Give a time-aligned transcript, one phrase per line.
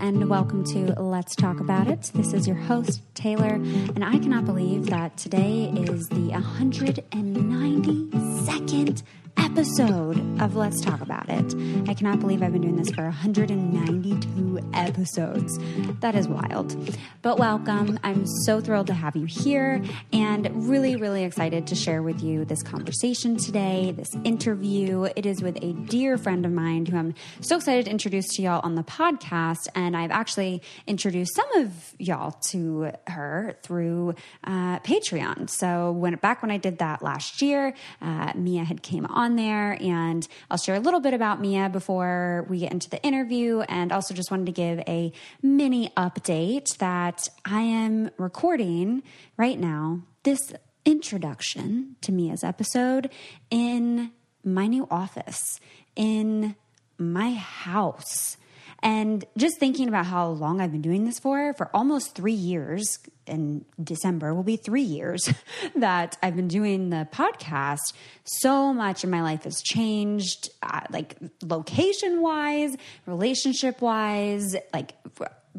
[0.00, 2.10] And welcome to Let's Talk About It.
[2.14, 9.02] This is your host, Taylor, and I cannot believe that today is the 192nd
[9.40, 11.54] episode of Let's Talk About It.
[11.88, 15.58] I cannot believe I've been doing this for 192 episodes.
[16.00, 16.76] That is wild.
[17.22, 17.98] But welcome.
[18.04, 22.44] I'm so thrilled to have you here and really, really excited to share with you
[22.44, 25.04] this conversation today, this interview.
[25.16, 28.42] It is with a dear friend of mine who I'm so excited to introduce to
[28.42, 29.68] y'all on the podcast.
[29.74, 35.48] And I've actually introduced some of y'all to her through uh, Patreon.
[35.48, 39.76] So when back when I did that last year, uh, Mia had came on there
[39.80, 43.92] and I'll share a little bit about Mia before we get into the interview and
[43.92, 49.02] also just wanted to give a mini update that I am recording
[49.36, 50.52] right now this
[50.84, 53.10] introduction to Mia's episode
[53.50, 54.12] in
[54.44, 55.60] my new office
[55.96, 56.56] in
[56.98, 58.36] my house.
[58.82, 62.98] And just thinking about how long I've been doing this for, for almost three years,
[63.30, 65.32] in December will be three years
[65.76, 67.94] that I've been doing the podcast.
[68.24, 72.76] So much in my life has changed, uh, like location wise,
[73.06, 74.94] relationship wise, like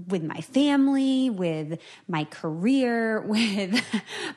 [0.08, 3.82] with my family, with my career, with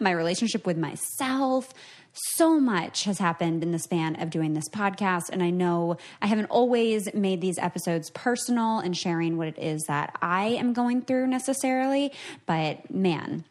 [0.00, 1.72] my relationship with myself
[2.14, 5.28] so much has happened in the span of doing this podcast.
[5.30, 9.84] And I know I haven't always made these episodes personal and sharing what it is
[9.84, 12.12] that I am going through necessarily,
[12.46, 13.44] but man,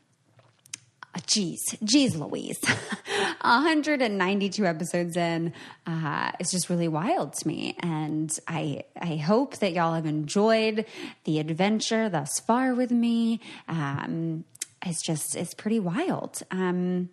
[1.28, 2.60] Geez, geez, Louise.
[3.42, 5.54] 192 episodes in.
[5.86, 7.76] Uh, it's just really wild to me.
[7.82, 10.86] And I, I hope that y'all have enjoyed
[11.26, 13.42] the adventure thus far with me.
[13.68, 14.46] Um,
[14.84, 16.42] it's just, it's pretty wild.
[16.50, 17.10] Um,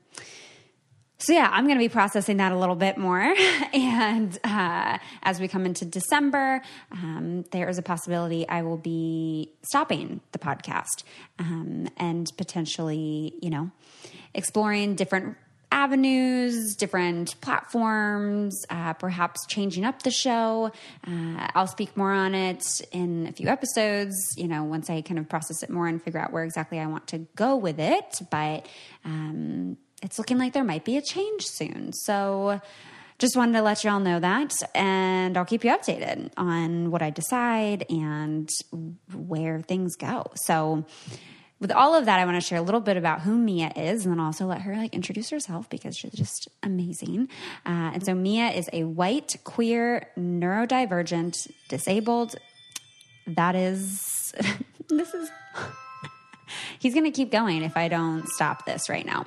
[1.21, 3.21] so yeah, I'm going to be processing that a little bit more.
[3.75, 9.53] and uh, as we come into December, um, there is a possibility I will be
[9.63, 11.05] stopping the podcast
[11.39, 13.71] um, and potentially, you know,
[14.35, 15.37] exploring different
[15.73, 20.73] avenues, different platforms, uh, perhaps changing up the show.
[21.07, 25.19] Uh, I'll speak more on it in a few episodes, you know, once I kind
[25.19, 28.21] of process it more and figure out where exactly I want to go with it.
[28.31, 28.67] But,
[29.05, 31.93] um, it's looking like there might be a change soon.
[31.93, 32.61] So
[33.21, 34.55] just wanted to let y'all know that.
[34.75, 38.49] And I'll keep you updated on what I decide and
[39.15, 40.33] where things go.
[40.35, 40.87] So,
[41.61, 44.07] with all of that, I want to share a little bit about who Mia is,
[44.07, 47.29] and then also let her like introduce herself because she's just amazing.
[47.67, 52.37] Uh, and so Mia is a white, queer, neurodivergent, disabled.
[53.27, 54.33] That is,
[54.89, 55.31] this is.
[56.79, 59.27] He's going to keep going if I don't stop this right now.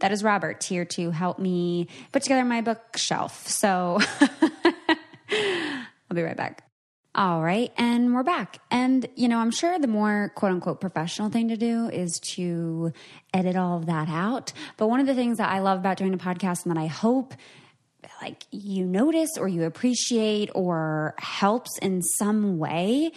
[0.00, 3.46] That is Robert here to help me put together my bookshelf.
[3.48, 3.98] So
[5.30, 6.64] I'll be right back.
[7.14, 8.60] All right, and we're back.
[8.70, 12.92] And, you know, I'm sure the more quote unquote professional thing to do is to
[13.34, 14.52] edit all of that out.
[14.76, 16.86] But one of the things that I love about doing a podcast and that I
[16.86, 17.34] hope
[18.22, 23.10] like you notice or you appreciate or helps in some way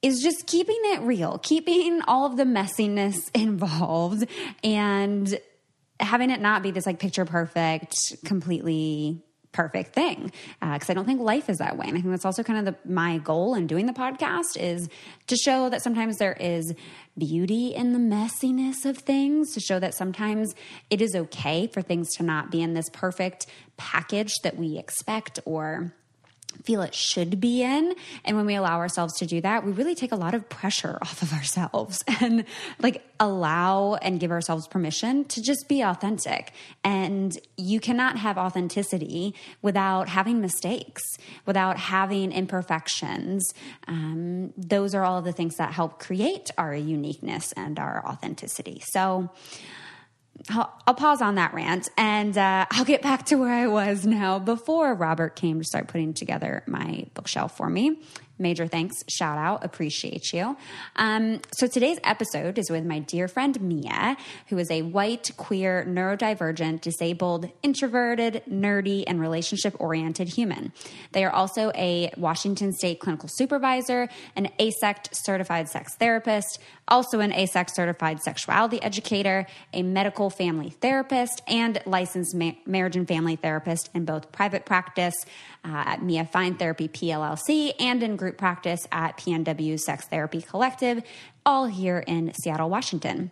[0.00, 4.26] is just keeping it real, keeping all of the messiness involved
[4.62, 5.40] and
[6.00, 7.94] having it not be this like picture perfect,
[8.24, 9.22] completely
[9.52, 11.86] perfect thing because uh, I don't think life is that way.
[11.88, 14.88] And I think that's also kind of the, my goal in doing the podcast is
[15.26, 16.74] to show that sometimes there is
[17.16, 20.54] beauty in the messiness of things, to show that sometimes
[20.90, 25.40] it is okay for things to not be in this perfect package that we expect
[25.44, 25.94] or
[26.64, 27.94] feel it should be in.
[28.24, 30.98] And when we allow ourselves to do that, we really take a lot of pressure
[31.02, 32.44] off of ourselves and
[32.80, 36.52] like allow and give ourselves permission to just be authentic.
[36.84, 41.02] And you cannot have authenticity without having mistakes,
[41.46, 43.52] without having imperfections.
[43.86, 48.82] Um, those are all of the things that help create our uniqueness and our authenticity.
[48.90, 49.30] So,
[50.50, 54.06] I'll, I'll, pause on that rant and uh, I'll get back to where I was
[54.06, 58.00] now before Robert came to start putting together my bookshelf for me.
[58.38, 60.56] Major thanks, shout out, appreciate you.
[60.96, 65.84] Um, so today's episode is with my dear friend Mia, who is a white, queer,
[65.88, 70.72] neurodivergent, disabled, introverted, nerdy, and relationship oriented human.
[71.12, 77.32] They are also a Washington State clinical supervisor, an AASECT certified sex therapist, also an
[77.32, 83.90] AASECT certified sexuality educator, a medical family therapist, and licensed ma- marriage and family therapist
[83.94, 85.14] in both private practice
[85.64, 91.02] uh, at Mia Fine Therapy PLLC and in group practice at PNW Sex Therapy Collective,
[91.44, 93.30] all here in Seattle, Washington.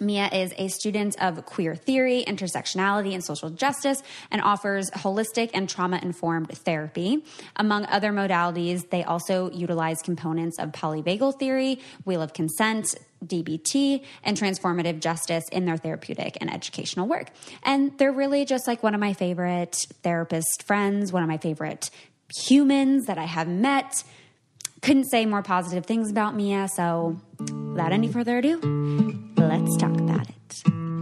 [0.00, 5.68] Mia is a student of queer theory, intersectionality, and social justice, and offers holistic and
[5.68, 7.22] trauma informed therapy.
[7.56, 12.94] Among other modalities, they also utilize components of polyvagal theory, wheel of consent,
[13.24, 17.28] DBT, and transformative justice in their therapeutic and educational work.
[17.62, 21.90] And they're really just like one of my favorite therapist friends, one of my favorite
[22.46, 24.04] humans that I have met.
[24.82, 28.58] Couldn't say more positive things about Mia, so without any further ado,
[29.36, 30.99] let's talk about it.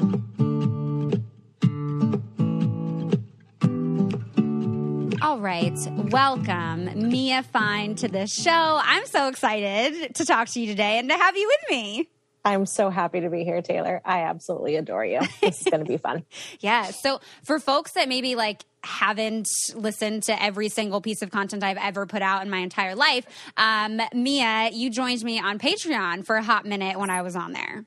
[5.38, 5.78] All right,
[6.10, 8.50] welcome Mia Fine to the show.
[8.82, 12.08] I'm so excited to talk to you today and to have you with me.
[12.44, 14.00] I'm so happy to be here, Taylor.
[14.04, 15.20] I absolutely adore you.
[15.40, 16.24] This is going to be fun.
[16.58, 16.90] yeah.
[16.90, 19.46] So, for folks that maybe like haven't
[19.76, 23.24] listened to every single piece of content I've ever put out in my entire life,
[23.56, 27.52] um, Mia, you joined me on Patreon for a hot minute when I was on
[27.52, 27.84] there.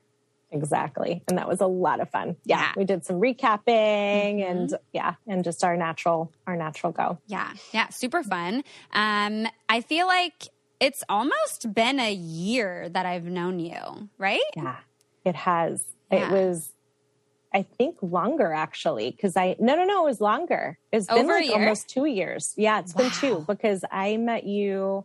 [0.52, 1.22] Exactly.
[1.28, 2.36] And that was a lot of fun.
[2.44, 2.60] Yeah.
[2.60, 2.72] yeah.
[2.76, 4.50] We did some recapping mm-hmm.
[4.50, 7.18] and yeah, and just our natural our natural go.
[7.26, 7.52] Yeah.
[7.72, 8.62] Yeah, super fun.
[8.92, 14.40] Um I feel like it's almost been a year that I've known you, right?
[14.56, 14.76] Yeah.
[15.24, 15.84] It has.
[16.10, 16.28] Yeah.
[16.28, 16.72] It was
[17.54, 20.78] I think longer actually because I no no no it was longer.
[20.92, 22.54] It's Over been like almost 2 years.
[22.56, 23.02] Yeah, it's wow.
[23.02, 25.04] been 2 because I met you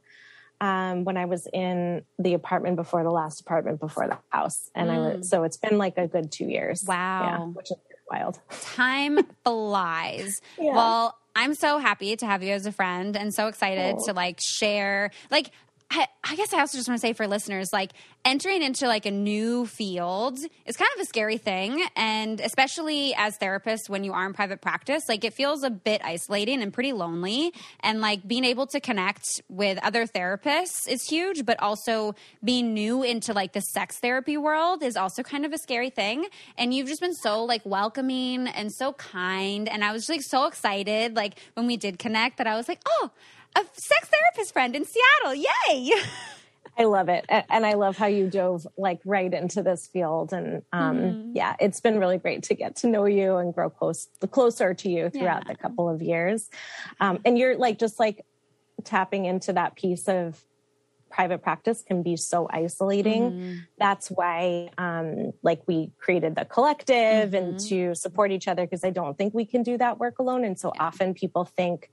[0.62, 4.70] um, when I was in the apartment before the last apartment before the house.
[4.76, 4.94] And mm.
[4.94, 6.84] I was, so it's been like a good two years.
[6.88, 7.24] Wow.
[7.24, 7.78] Yeah, which is
[8.10, 8.40] wild.
[8.62, 10.42] Time flies.
[10.60, 10.74] Yeah.
[10.74, 14.06] Well, I'm so happy to have you as a friend and so excited oh.
[14.08, 15.12] to like share.
[15.30, 15.52] Like,
[15.90, 17.92] I, I guess I also just want to say for listeners, like
[18.26, 21.82] entering into like a new field is kind of a scary thing.
[21.96, 26.02] And especially as therapists, when you are in private practice, like it feels a bit
[26.04, 27.54] isolating and pretty lonely.
[27.80, 33.04] And like being able to connect with other therapists is huge, but also being new
[33.04, 36.28] into like the sex therapy world is also kind of a scary thing.
[36.58, 39.70] And you've just been so like welcoming and so kind.
[39.70, 42.68] And I was just, like so excited, like when we did connect, that I was
[42.68, 43.12] like, oh,
[43.58, 45.34] a sex therapist friend in Seattle.
[45.36, 45.92] Yay.
[46.80, 47.26] I love it.
[47.28, 50.32] And I love how you dove like right into this field.
[50.32, 51.32] And um, mm-hmm.
[51.34, 54.90] yeah, it's been really great to get to know you and grow close, closer to
[54.90, 55.54] you throughout yeah.
[55.54, 56.50] the couple of years.
[57.00, 58.24] Um, and you're like, just like
[58.84, 60.40] tapping into that piece of
[61.10, 63.32] private practice can be so isolating.
[63.32, 63.54] Mm-hmm.
[63.80, 67.36] That's why, um, like we created the collective mm-hmm.
[67.36, 70.44] and to support each other because I don't think we can do that work alone.
[70.44, 70.84] And so yeah.
[70.84, 71.90] often people think,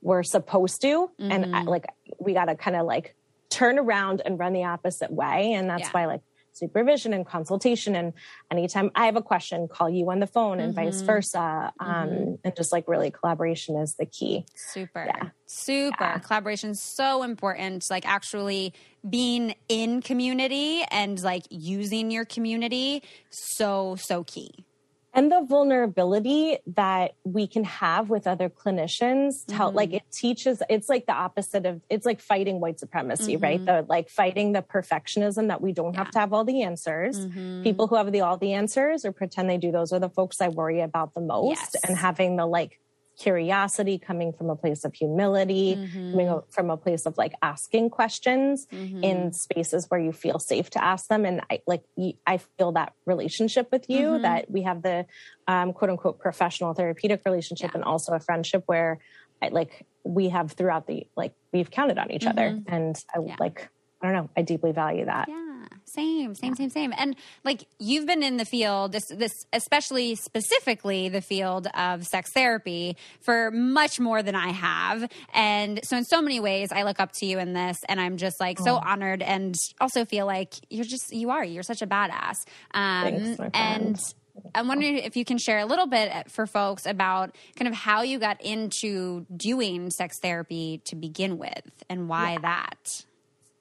[0.00, 1.30] we're supposed to mm-hmm.
[1.30, 1.86] and I, like
[2.18, 3.14] we got to kind of like
[3.50, 5.90] turn around and run the opposite way and that's yeah.
[5.92, 6.20] why like
[6.52, 8.12] supervision and consultation and
[8.50, 10.86] anytime i have a question call you on the phone and mm-hmm.
[10.86, 12.34] vice versa um, mm-hmm.
[12.42, 15.28] and just like really collaboration is the key super yeah.
[15.46, 16.18] super yeah.
[16.18, 18.72] collaboration is so important like actually
[19.08, 24.66] being in community and like using your community so so key
[25.18, 29.78] and the vulnerability that we can have with other clinicians to help, mm-hmm.
[29.78, 33.42] like it teaches it's like the opposite of it's like fighting white supremacy mm-hmm.
[33.42, 36.04] right the like fighting the perfectionism that we don't yeah.
[36.04, 37.64] have to have all the answers mm-hmm.
[37.64, 40.40] people who have the all the answers or pretend they do those are the folks
[40.40, 41.74] i worry about the most yes.
[41.84, 42.78] and having the like
[43.18, 46.12] curiosity, coming from a place of humility, mm-hmm.
[46.12, 49.02] coming from a place of like asking questions mm-hmm.
[49.02, 51.24] in spaces where you feel safe to ask them.
[51.24, 51.82] And I like,
[52.26, 54.22] I feel that relationship with you mm-hmm.
[54.22, 55.06] that we have the
[55.46, 57.78] um, quote unquote professional therapeutic relationship yeah.
[57.78, 59.00] and also a friendship where
[59.42, 62.50] I like, we have throughout the, like, we've counted on each other.
[62.50, 62.74] Mm-hmm.
[62.74, 63.36] And I yeah.
[63.38, 63.68] like,
[64.00, 65.28] I don't know, I deeply value that.
[65.28, 65.47] Yeah.
[65.94, 66.56] Same, same, yeah.
[66.56, 66.94] same, same.
[66.96, 72.32] And like you've been in the field, this, this, especially specifically the field of sex
[72.32, 75.10] therapy for much more than I have.
[75.32, 78.16] And so, in so many ways, I look up to you in this, and I'm
[78.16, 78.82] just like so oh.
[78.84, 82.36] honored, and also feel like you're just you are you're such a badass.
[82.72, 84.00] Um, Thanks, and
[84.54, 88.02] I'm wondering if you can share a little bit for folks about kind of how
[88.02, 92.38] you got into doing sex therapy to begin with, and why yeah.
[92.40, 93.04] that.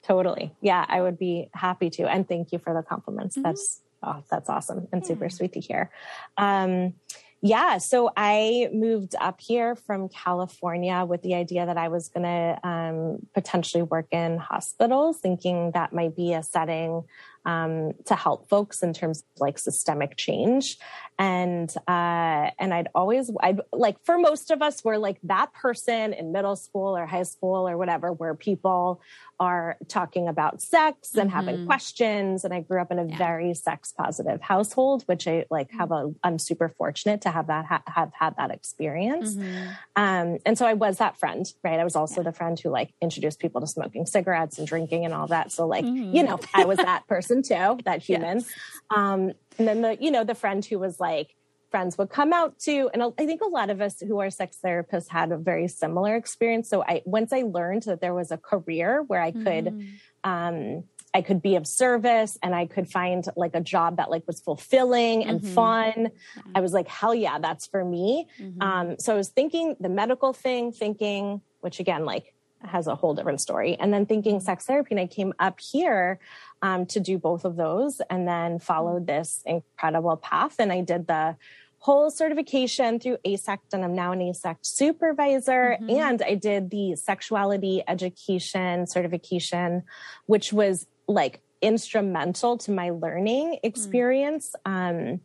[0.07, 0.55] Totally.
[0.61, 2.09] Yeah, I would be happy to.
[2.09, 3.35] And thank you for the compliments.
[3.35, 3.43] Mm-hmm.
[3.43, 5.91] That's oh, that's awesome and super sweet to hear.
[6.37, 6.93] Um,
[7.41, 12.23] yeah, so I moved up here from California with the idea that I was going
[12.23, 17.03] to um, potentially work in hospitals, thinking that might be a setting
[17.45, 20.79] um, to help folks in terms of like systemic change.
[21.19, 26.13] And uh, and I'd always I'd like for most of us, we're like that person
[26.13, 29.01] in middle school or high school or whatever, where people
[29.39, 31.36] are talking about sex and mm-hmm.
[31.36, 32.43] having questions.
[32.43, 33.17] And I grew up in a yeah.
[33.17, 37.65] very sex positive household, which I like have a, I'm super fortunate to have that,
[37.65, 39.36] ha- have had that experience.
[39.36, 39.69] Mm-hmm.
[39.95, 41.79] Um, and so I was that friend, right?
[41.79, 42.25] I was also yeah.
[42.25, 45.51] the friend who like introduced people to smoking cigarettes and drinking and all that.
[45.51, 46.15] So like, mm-hmm.
[46.15, 48.39] you know, I was that person too, that human.
[48.39, 48.50] Yes.
[48.89, 51.35] Um, and then the, you know, the friend who was like,
[51.69, 54.57] friends would come out to and i think a lot of us who are sex
[54.63, 58.37] therapists had a very similar experience so i once i learned that there was a
[58.37, 59.87] career where i could mm.
[60.23, 60.83] um,
[61.13, 64.39] i could be of service and i could find like a job that like was
[64.39, 65.53] fulfilling and mm-hmm.
[65.53, 66.09] fun
[66.55, 68.61] i was like hell yeah that's for me mm-hmm.
[68.61, 72.33] um, so i was thinking the medical thing thinking which again like
[72.67, 76.19] has a whole different story and then thinking sex therapy and i came up here
[76.62, 80.55] um, to do both of those and then followed this incredible path.
[80.59, 81.36] And I did the
[81.79, 85.77] whole certification through AASECT, and I'm now an AASECT supervisor.
[85.79, 85.89] Mm-hmm.
[85.89, 89.83] And I did the sexuality education certification,
[90.25, 93.59] which was like instrumental to my learning mm.
[93.63, 94.55] experience.
[94.65, 95.13] Mm.
[95.13, 95.21] Um,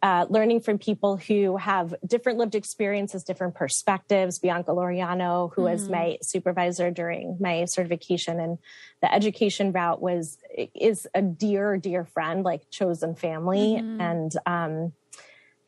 [0.00, 4.38] uh, learning from people who have different lived experiences, different perspectives.
[4.38, 5.72] Bianca Laureano, who mm-hmm.
[5.72, 8.58] was my supervisor during my certification and
[9.02, 10.38] the education route, was
[10.74, 14.00] is a dear, dear friend, like chosen family, mm-hmm.
[14.00, 14.92] and um,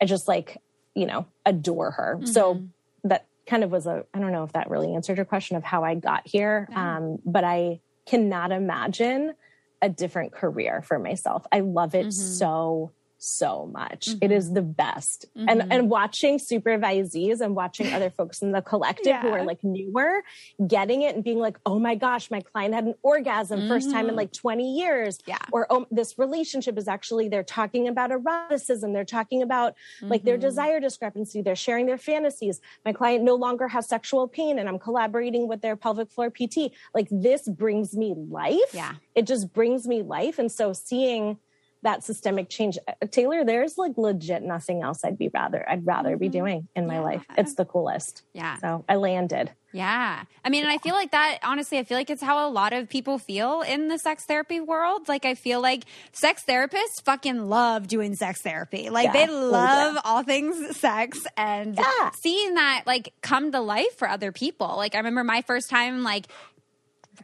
[0.01, 0.57] I just like
[0.95, 2.15] you know adore her.
[2.17, 2.27] Mm-hmm.
[2.27, 2.63] So
[3.03, 5.63] that kind of was a I don't know if that really answered your question of
[5.63, 6.97] how I got here, yeah.
[6.97, 9.33] um, but I cannot imagine
[9.81, 11.45] a different career for myself.
[11.51, 12.11] I love it mm-hmm.
[12.11, 12.91] so
[13.23, 14.07] so much.
[14.07, 14.25] Mm-hmm.
[14.25, 15.27] It is the best.
[15.37, 15.49] Mm-hmm.
[15.49, 19.21] And and watching supervisees and watching other folks in the collective yeah.
[19.21, 20.23] who are like newer
[20.67, 23.69] getting it and being like, "Oh my gosh, my client had an orgasm mm-hmm.
[23.69, 24.17] first time in mm-hmm.
[24.17, 25.37] like 20 years." Yeah.
[25.51, 30.35] Or oh, this relationship is actually they're talking about eroticism, they're talking about like their
[30.35, 30.41] mm-hmm.
[30.41, 32.59] desire discrepancy, they're sharing their fantasies.
[32.83, 36.71] My client no longer has sexual pain and I'm collaborating with their pelvic floor PT.
[36.95, 38.73] Like this brings me life.
[38.73, 38.93] Yeah.
[39.13, 41.37] It just brings me life and so seeing
[41.83, 42.77] that systemic change.
[42.87, 46.19] Uh, Taylor, there's like legit nothing else I'd be rather I'd rather mm-hmm.
[46.19, 47.01] be doing in my yeah.
[47.01, 47.25] life.
[47.37, 48.23] It's the coolest.
[48.33, 48.57] Yeah.
[48.57, 49.51] So I landed.
[49.73, 50.23] Yeah.
[50.43, 52.73] I mean, and I feel like that, honestly, I feel like it's how a lot
[52.73, 55.07] of people feel in the sex therapy world.
[55.07, 58.89] Like, I feel like sex therapists fucking love doing sex therapy.
[58.89, 59.25] Like, yeah.
[59.25, 60.01] they love yeah.
[60.03, 62.11] all things sex and yeah.
[62.11, 64.75] seeing that, like, come to life for other people.
[64.75, 66.27] Like, I remember my first time, like,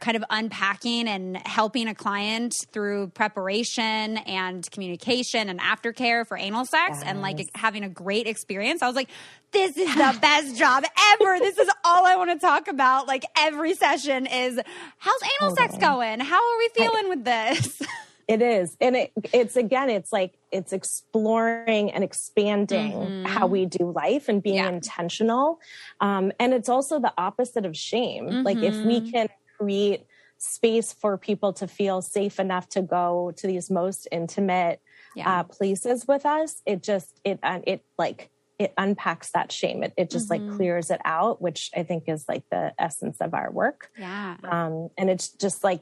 [0.00, 6.64] kind of unpacking and helping a client through preparation and communication and aftercare for anal
[6.64, 7.02] sex yes.
[7.04, 8.82] and like having a great experience.
[8.82, 9.10] I was like,
[9.52, 11.38] this is the best job ever.
[11.38, 13.06] This is all I want to talk about.
[13.06, 14.60] Like every session is
[14.98, 16.20] how's anal sex going?
[16.20, 17.82] How are we feeling I, with this?
[18.28, 18.76] It is.
[18.78, 23.24] And it, it's again, it's like it's exploring and expanding mm-hmm.
[23.24, 24.68] how we do life and being yeah.
[24.68, 25.60] intentional.
[26.02, 28.26] Um, and it's also the opposite of shame.
[28.26, 28.42] Mm-hmm.
[28.42, 29.10] Like if we mm-hmm.
[29.10, 30.06] can create
[30.38, 34.80] space for people to feel safe enough to go to these most intimate
[35.16, 35.40] yeah.
[35.40, 39.92] uh, places with us it just it uh, it like it unpacks that shame it,
[39.96, 40.46] it just mm-hmm.
[40.46, 44.36] like clears it out which i think is like the essence of our work yeah
[44.44, 45.80] um and it's just like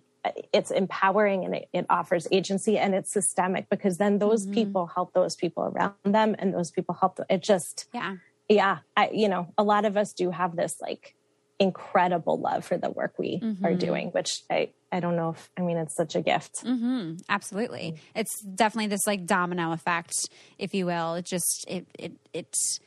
[0.52, 4.54] it's empowering and it, it offers agency and it's systemic because then those mm-hmm.
[4.54, 7.26] people help those people around them and those people help them.
[7.28, 8.16] it just yeah
[8.48, 11.15] yeah i you know a lot of us do have this like
[11.58, 13.64] incredible love for the work we mm-hmm.
[13.64, 16.64] are doing, which I, I don't know if, I mean, it's such a gift.
[16.64, 17.16] Mm-hmm.
[17.28, 17.96] Absolutely.
[18.14, 20.14] It's definitely this like domino effect,
[20.58, 21.14] if you will.
[21.14, 22.80] It just, it, it, it's,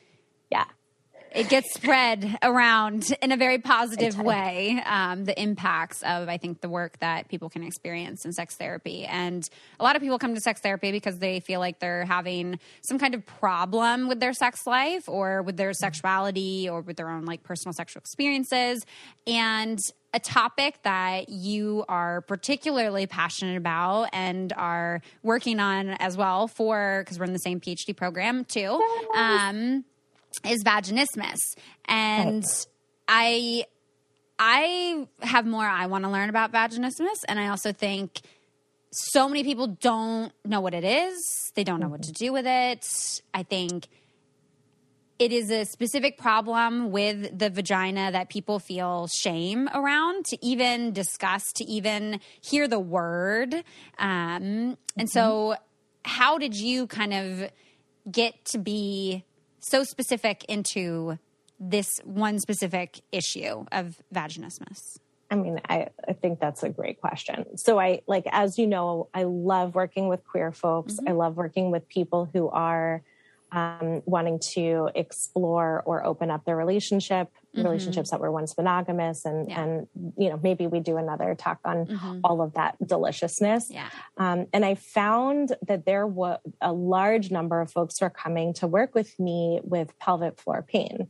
[0.51, 0.65] yeah
[1.33, 4.81] it gets spread around in a very positive way.
[4.85, 9.05] Um, the impacts of, I think, the work that people can experience in sex therapy.
[9.05, 9.47] And
[9.79, 12.99] a lot of people come to sex therapy because they feel like they're having some
[12.99, 17.25] kind of problem with their sex life or with their sexuality or with their own
[17.25, 18.85] like personal sexual experiences.
[19.27, 19.79] And
[20.13, 27.03] a topic that you are particularly passionate about and are working on as well for
[27.03, 28.81] because we're in the same PhD program too.
[29.15, 29.85] Um,
[30.47, 31.37] is vaginismus.
[31.85, 32.43] And
[33.07, 33.65] I
[34.37, 38.21] I have more I want to learn about vaginismus and I also think
[38.91, 41.51] so many people don't know what it is.
[41.55, 42.85] They don't know what to do with it.
[43.33, 43.87] I think
[45.19, 50.93] it is a specific problem with the vagina that people feel shame around to even
[50.93, 53.53] discuss, to even hear the word.
[53.99, 55.55] Um, and so,
[56.05, 57.51] how did you kind of
[58.09, 59.25] get to be
[59.59, 61.19] so specific into
[61.59, 64.97] this one specific issue of vaginismus?
[65.31, 67.57] I mean, I, I think that's a great question.
[67.57, 70.93] So I like, as you know, I love working with queer folks.
[70.93, 71.09] Mm-hmm.
[71.09, 73.03] I love working with people who are
[73.51, 77.63] um, wanting to explore or open up their relationship, mm-hmm.
[77.63, 79.61] relationships that were once monogamous, and yeah.
[79.61, 79.87] and
[80.17, 82.19] you know maybe we do another talk on mm-hmm.
[82.23, 83.69] all of that deliciousness.
[83.69, 83.89] Yeah.
[84.17, 88.53] Um, and I found that there was a large number of folks who are coming
[88.55, 91.09] to work with me with pelvic floor pain.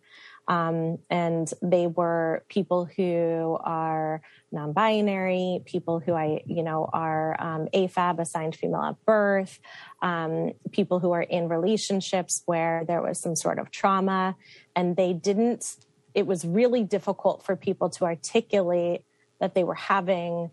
[0.50, 7.68] Um, and they were people who are non-binary, people who I, you know, are um,
[7.72, 9.60] AFAB, assigned female at birth,
[10.02, 14.36] um, people who are in relationships where there was some sort of trauma,
[14.76, 15.78] and they didn't.
[16.16, 19.04] It was really difficult for people to articulate
[19.40, 20.50] that they were having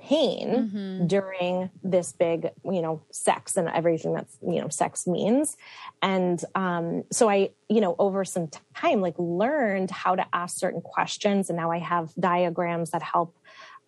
[0.00, 1.06] pain mm-hmm.
[1.06, 5.56] during this big, you know, sex and everything that's, you know, sex means.
[6.02, 10.80] And um, so I, you know, over some time, like learned how to ask certain
[10.80, 11.50] questions.
[11.50, 13.36] And now I have diagrams that help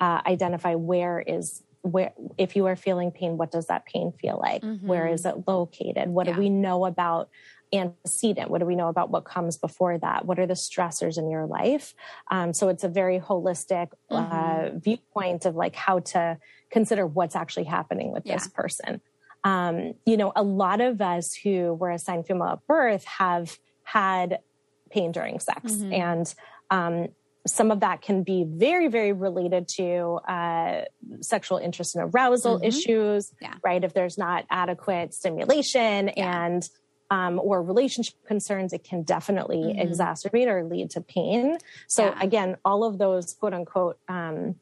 [0.00, 4.38] uh, identify where is where if you are feeling pain what does that pain feel
[4.40, 4.86] like mm-hmm.
[4.86, 6.32] where is it located what yeah.
[6.32, 7.28] do we know about
[7.72, 8.50] antecedent?
[8.50, 10.24] What do we know about what comes before that?
[10.24, 11.94] What are the stressors in your life?
[12.30, 14.76] Um, so it's a very holistic uh, mm-hmm.
[14.76, 16.38] uh, viewpoint of like how to
[16.70, 18.34] consider what's actually happening with yeah.
[18.34, 19.00] this person.
[19.44, 24.38] Um, you know, a lot of us who were assigned female at birth have had
[24.90, 25.92] pain during sex, mm-hmm.
[25.92, 26.34] and
[26.70, 27.08] um,
[27.46, 30.82] some of that can be very, very related to uh,
[31.20, 32.66] sexual interest and arousal mm-hmm.
[32.66, 33.54] issues, yeah.
[33.64, 33.82] right?
[33.82, 36.44] If there's not adequate stimulation yeah.
[36.44, 36.68] and
[37.12, 39.80] um, or relationship concerns, it can definitely mm-hmm.
[39.86, 41.58] exacerbate or lead to pain.
[41.86, 42.18] So yeah.
[42.22, 44.54] again, all of those quote unquote um,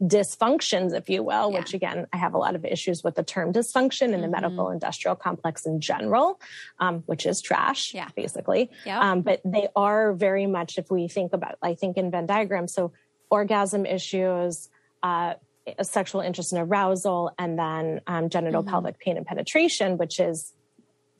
[0.00, 1.58] dysfunctions, if you will, yeah.
[1.58, 4.22] which again, I have a lot of issues with the term dysfunction in mm-hmm.
[4.22, 6.40] the medical industrial complex in general,
[6.78, 8.08] um, which is trash, yeah.
[8.14, 8.70] basically.
[8.86, 9.02] Yep.
[9.02, 12.68] Um, but they are very much, if we think about, I think in Venn diagram,
[12.68, 12.92] so
[13.30, 14.68] orgasm issues,
[15.02, 15.34] uh,
[15.82, 18.70] sexual interest and arousal, and then um, genital mm-hmm.
[18.70, 20.52] pelvic pain and penetration, which is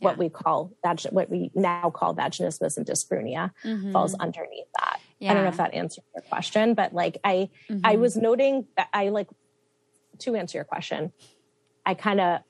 [0.00, 3.92] what we call vag- what we now call vaginismus and dyspareunia mm-hmm.
[3.92, 5.00] falls underneath that.
[5.18, 5.30] Yeah.
[5.30, 7.80] I don't know if that answers your question, but like I mm-hmm.
[7.84, 9.28] I was noting that I like
[10.20, 11.12] to answer your question,
[11.86, 12.40] I kind of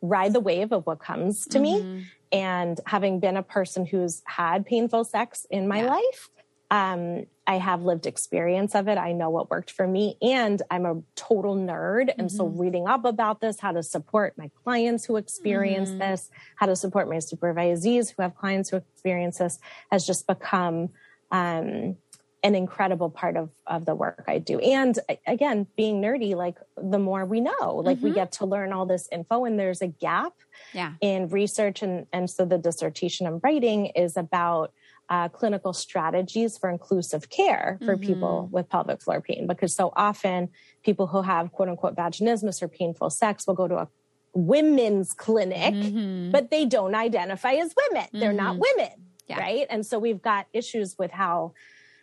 [0.00, 1.94] ride the wave of what comes to mm-hmm.
[1.98, 2.06] me.
[2.30, 5.94] And having been a person who's had painful sex in my yeah.
[5.94, 6.28] life,
[6.70, 8.98] um, I have lived experience of it.
[8.98, 12.10] I know what worked for me, and I'm a total nerd.
[12.18, 12.36] And mm-hmm.
[12.36, 16.00] so, reading up about this, how to support my clients who experience mm-hmm.
[16.00, 19.58] this, how to support my supervisees who have clients who experience this,
[19.90, 20.90] has just become
[21.30, 21.96] um,
[22.42, 24.58] an incredible part of of the work I do.
[24.58, 28.08] And again, being nerdy, like the more we know, like mm-hmm.
[28.08, 30.34] we get to learn all this info, and there's a gap
[30.74, 30.92] yeah.
[31.00, 34.74] in research, and and so the dissertation I'm writing is about
[35.10, 38.06] uh, clinical strategies for inclusive care for mm-hmm.
[38.06, 40.50] people with pelvic floor pain because so often
[40.82, 43.88] people who have quote unquote vaginismus or painful sex will go to a
[44.34, 46.30] women's clinic mm-hmm.
[46.30, 48.20] but they don't identify as women mm-hmm.
[48.20, 48.62] they're not mm-hmm.
[48.78, 48.92] women
[49.26, 49.38] yeah.
[49.38, 51.52] right and so we've got issues with how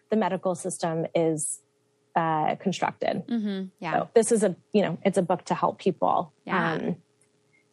[0.09, 1.59] the medical system is
[2.15, 3.65] uh, constructed mm-hmm.
[3.79, 6.73] yeah so this is a you know it's a book to help people yeah.
[6.73, 6.95] um,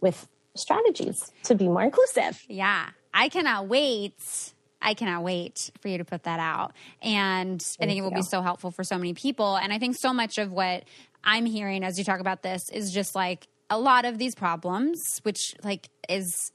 [0.01, 4.52] with strategies to be more inclusive yeah i cannot wait
[4.83, 6.73] I cannot wait for you to put that out.
[7.01, 8.17] And Thank I think it will you.
[8.17, 9.57] be so helpful for so many people.
[9.57, 10.85] And I think so much of what
[11.25, 15.01] I'm hearing as you talk about this is just like a lot of these problems,
[15.23, 16.53] which like is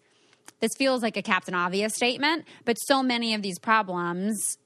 [0.60, 4.58] this feels like a Captain Obvious statement, but so many of these problems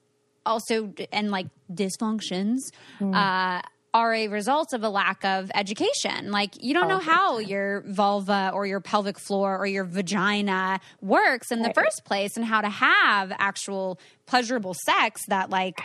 [0.44, 2.58] also and like dysfunctions
[3.00, 3.14] mm.
[3.14, 3.62] uh,
[3.94, 6.30] are a result of a lack of education.
[6.30, 11.52] Like you don't know how your vulva or your pelvic floor or your vagina works
[11.52, 15.80] in the first place and how to have actual pleasurable sex that like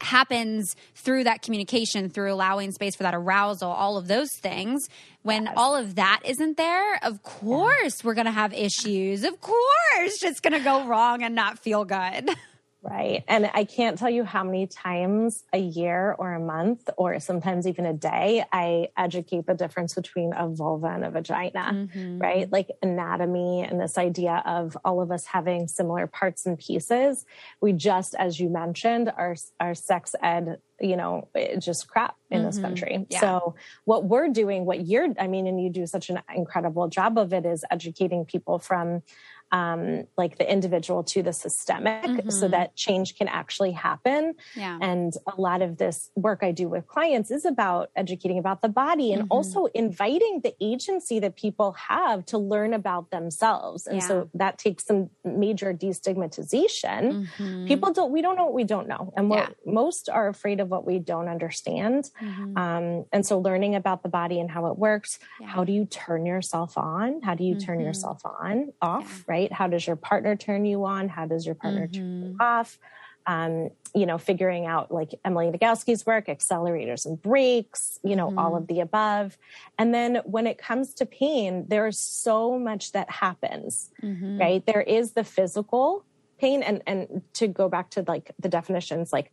[0.00, 4.88] happens through that communication, through allowing space for that arousal, all of those things.
[5.22, 5.54] When yes.
[5.56, 8.06] all of that isn't there, of course yeah.
[8.06, 9.24] we're going to have issues.
[9.24, 12.30] Of course it's going to go wrong and not feel good.
[12.88, 13.24] Right.
[13.26, 17.66] And I can't tell you how many times a year or a month or sometimes
[17.66, 22.18] even a day I educate the difference between a vulva and a vagina, mm-hmm.
[22.18, 22.50] right?
[22.50, 27.24] Like anatomy and this idea of all of us having similar parts and pieces.
[27.60, 32.46] We just, as you mentioned, our, our sex ed you know, just crap in mm-hmm.
[32.46, 33.06] this country.
[33.08, 33.20] Yeah.
[33.20, 37.18] So what we're doing, what you're, I mean, and you do such an incredible job
[37.18, 39.02] of it is educating people from
[39.52, 42.30] um, like the individual to the systemic mm-hmm.
[42.30, 44.34] so that change can actually happen.
[44.56, 44.78] Yeah.
[44.80, 48.68] And a lot of this work I do with clients is about educating about the
[48.68, 49.32] body and mm-hmm.
[49.32, 53.86] also inviting the agency that people have to learn about themselves.
[53.86, 54.08] And yeah.
[54.08, 57.28] so that takes some major destigmatization.
[57.38, 57.66] Mm-hmm.
[57.66, 59.12] People don't, we don't know what we don't know.
[59.16, 59.72] And what yeah.
[59.72, 62.10] most are afraid of what we don't understand.
[62.20, 62.58] Mm-hmm.
[62.58, 66.26] Um, and so learning about the body and how it works, how do you turn
[66.26, 67.22] yourself on?
[67.22, 67.86] How do you turn mm-hmm.
[67.86, 69.35] yourself on, off, right?
[69.36, 69.52] Right?
[69.52, 71.08] How does your partner turn you on?
[71.08, 72.00] How does your partner mm-hmm.
[72.00, 72.78] turn you off?
[73.26, 78.38] Um, you know, figuring out like Emily Nagoski's work, accelerators and brakes, you know, mm-hmm.
[78.38, 79.36] all of the above.
[79.78, 84.38] And then when it comes to pain, there's so much that happens, mm-hmm.
[84.38, 84.64] right?
[84.64, 86.04] There is the physical
[86.38, 86.62] pain.
[86.62, 89.32] And, and to go back to like the definitions, like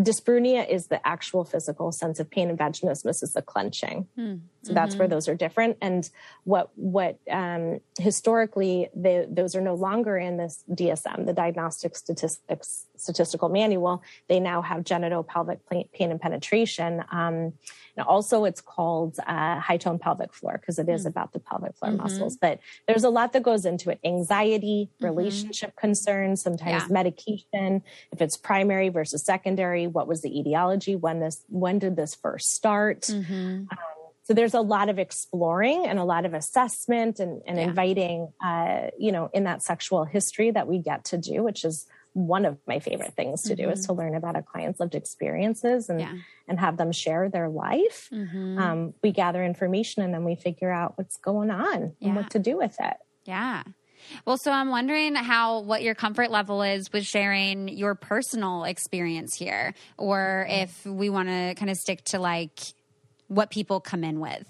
[0.00, 4.40] dyspareunia is the actual physical sense of pain and vaginismus is the clenching mm.
[4.62, 4.74] so mm-hmm.
[4.74, 6.10] that's where those are different and
[6.44, 12.86] what what um, historically they, those are no longer in this dsm the diagnostic statistics
[12.96, 15.58] statistical manual they now have genitopelvic
[15.92, 17.52] pain and penetration um,
[17.96, 21.08] and also it's called uh, high tone pelvic floor because it is mm.
[21.08, 22.02] about the pelvic floor mm-hmm.
[22.02, 25.06] muscles but there's a lot that goes into it anxiety mm-hmm.
[25.06, 26.88] relationship concerns sometimes yeah.
[26.90, 32.14] medication if it's primary versus secondary what was the etiology when this when did this
[32.14, 33.64] first start mm-hmm.
[33.70, 33.78] um,
[34.24, 37.64] so there's a lot of exploring and a lot of assessment and, and yeah.
[37.64, 41.86] inviting uh, you know in that sexual history that we get to do which is
[42.14, 43.64] one of my favorite things to mm-hmm.
[43.64, 43.92] do is mm-hmm.
[43.92, 46.14] to learn about a client's lived experiences and yeah.
[46.48, 48.58] and have them share their life mm-hmm.
[48.58, 52.08] um, we gather information and then we figure out what's going on yeah.
[52.08, 53.62] and what to do with it yeah
[54.26, 59.34] well, so I'm wondering how what your comfort level is with sharing your personal experience
[59.34, 62.60] here, or if we want to kind of stick to like
[63.28, 64.46] what people come in with.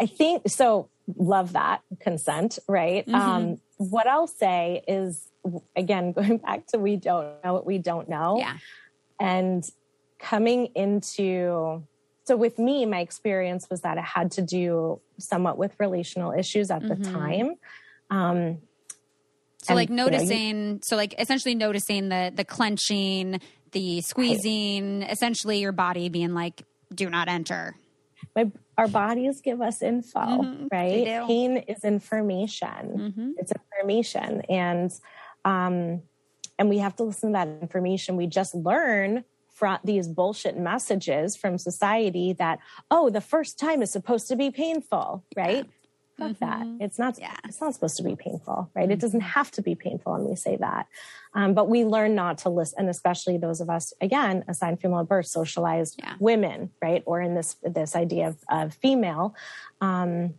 [0.00, 0.90] I think so.
[1.16, 3.06] Love that consent, right?
[3.06, 3.14] Mm-hmm.
[3.14, 5.28] Um, what I'll say is,
[5.74, 8.38] again, going back to we don't know what we don't know.
[8.38, 8.56] Yeah.
[9.18, 9.64] And
[10.18, 11.82] coming into,
[12.24, 16.70] so with me, my experience was that it had to do somewhat with relational issues
[16.70, 17.02] at mm-hmm.
[17.02, 17.54] the time.
[18.10, 18.58] Um,
[19.62, 23.40] so and, like noticing, you know, you, so like essentially noticing the the clenching,
[23.72, 25.10] the squeezing, right.
[25.10, 26.62] essentially your body being like,
[26.94, 27.74] "Do not enter."
[28.36, 31.26] My, our bodies give us info, mm-hmm, right?
[31.26, 32.68] Pain is information.
[32.68, 33.30] Mm-hmm.
[33.38, 33.52] It's
[33.86, 34.92] information, and
[35.44, 36.02] um,
[36.58, 38.16] and we have to listen to that information.
[38.16, 42.58] We just learn from these bullshit messages from society that
[42.90, 45.64] oh, the first time is supposed to be painful, right?
[45.66, 45.72] Yeah
[46.18, 46.78] fuck mm-hmm.
[46.78, 46.84] that.
[46.84, 47.36] It's not, yeah.
[47.44, 48.84] it's not supposed to be painful, right?
[48.84, 48.92] Mm-hmm.
[48.92, 50.14] It doesn't have to be painful.
[50.14, 50.86] And we say that.
[51.34, 52.80] Um, but we learn not to listen.
[52.80, 56.14] And especially those of us, again, assigned female at birth, socialized yeah.
[56.18, 57.02] women, right?
[57.06, 59.34] Or in this, this idea of, of female,
[59.80, 60.34] um,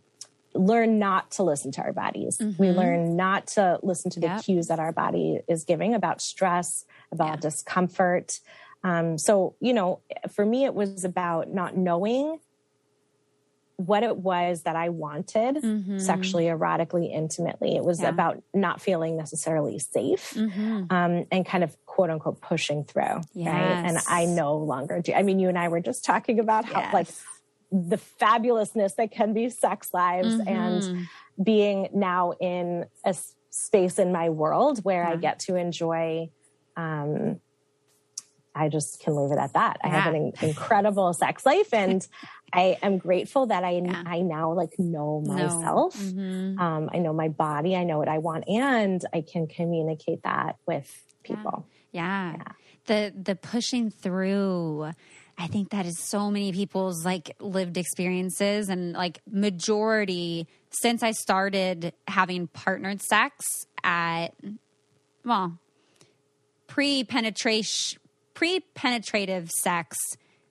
[0.54, 2.38] learn not to listen to our bodies.
[2.38, 2.62] Mm-hmm.
[2.62, 4.44] We learn not to listen to the yep.
[4.44, 7.36] cues that our body is giving about stress, about yeah.
[7.36, 8.40] discomfort.
[8.82, 12.38] Um, so, you know, for me, it was about not knowing
[13.76, 15.98] what it was that I wanted mm-hmm.
[15.98, 17.76] sexually, erotically, intimately.
[17.76, 18.08] It was yeah.
[18.08, 20.84] about not feeling necessarily safe mm-hmm.
[20.90, 23.20] um, and kind of quote unquote pushing through.
[23.34, 23.54] Yes.
[23.54, 23.88] Right.
[23.88, 25.12] And I no longer do.
[25.12, 26.92] I mean, you and I were just talking about how yes.
[26.92, 27.06] like
[27.70, 30.48] the fabulousness that can be sex lives mm-hmm.
[30.48, 31.08] and
[31.42, 33.14] being now in a
[33.50, 35.10] space in my world where yeah.
[35.10, 36.30] I get to enjoy
[36.76, 37.40] um,
[38.58, 39.78] I just can leave it at that.
[39.82, 39.90] Yeah.
[39.90, 42.06] I have an incredible sex life and
[42.52, 44.02] I am grateful that I yeah.
[44.04, 46.00] I now like know myself.
[46.02, 46.22] No.
[46.22, 46.58] Mm-hmm.
[46.58, 47.76] Um, I know my body.
[47.76, 50.90] I know what I want, and I can communicate that with
[51.22, 51.66] people.
[51.92, 52.36] Yeah.
[52.36, 52.52] yeah.
[52.86, 54.92] The the pushing through.
[55.38, 61.12] I think that is so many people's like lived experiences and like majority since I
[61.12, 63.46] started having partnered sex
[63.84, 64.34] at
[65.24, 65.58] well
[66.66, 68.00] pre penetration
[68.34, 69.96] pre penetrative sex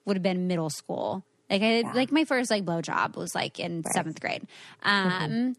[0.06, 1.92] would have been middle school like I yeah.
[1.94, 3.94] like my first like blowjob was like in right.
[3.94, 4.48] seventh grade.
[4.84, 5.52] Um, mm-hmm.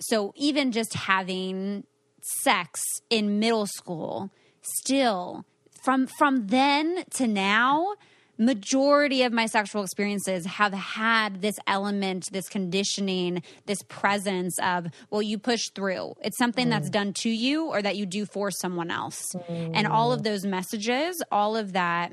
[0.00, 1.84] so even just having
[2.22, 4.30] sex in middle school,
[4.62, 5.44] still
[5.82, 7.94] from from then to now,
[8.38, 15.22] majority of my sexual experiences have had this element, this conditioning, this presence of, well,
[15.22, 16.14] you push through.
[16.22, 16.70] It's something mm.
[16.70, 19.34] that's done to you or that you do for someone else.
[19.48, 19.72] Mm.
[19.74, 22.12] And all of those messages, all of that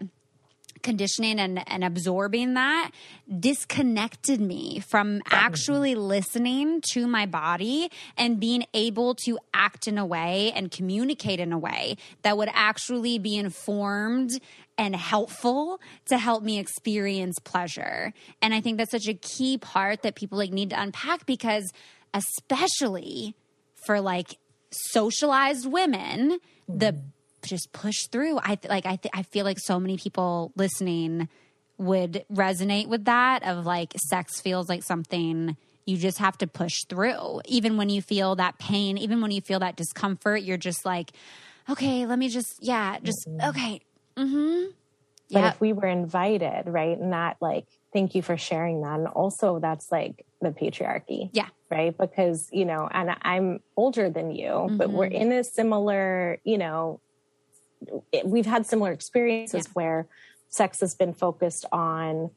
[0.83, 2.91] conditioning and, and absorbing that
[3.39, 10.05] disconnected me from actually listening to my body and being able to act in a
[10.05, 14.31] way and communicate in a way that would actually be informed
[14.77, 18.13] and helpful to help me experience pleasure.
[18.41, 21.71] And I think that's such a key part that people like need to unpack because
[22.13, 23.35] especially
[23.85, 24.37] for like
[24.71, 26.95] socialized women, the
[27.43, 28.39] just push through.
[28.43, 31.29] I th- like I th- I feel like so many people listening
[31.77, 36.75] would resonate with that of like sex feels like something you just have to push
[36.87, 37.41] through.
[37.45, 41.11] Even when you feel that pain, even when you feel that discomfort, you're just like,
[41.69, 43.81] okay, let me just yeah, just okay.
[44.15, 44.73] Mhm.
[45.31, 48.99] But if we were invited, right, Not like, thank you for sharing that.
[48.99, 51.29] And also, that's like the patriarchy.
[51.31, 51.47] Yeah.
[51.69, 51.97] Right.
[51.97, 55.15] Because, you know, and I'm older than you, but we're Mm-hmm.
[55.15, 56.99] in a similar, you know,
[58.23, 59.71] we've had similar experiences Yeah.
[59.73, 60.07] where
[60.49, 62.31] sex has been focused on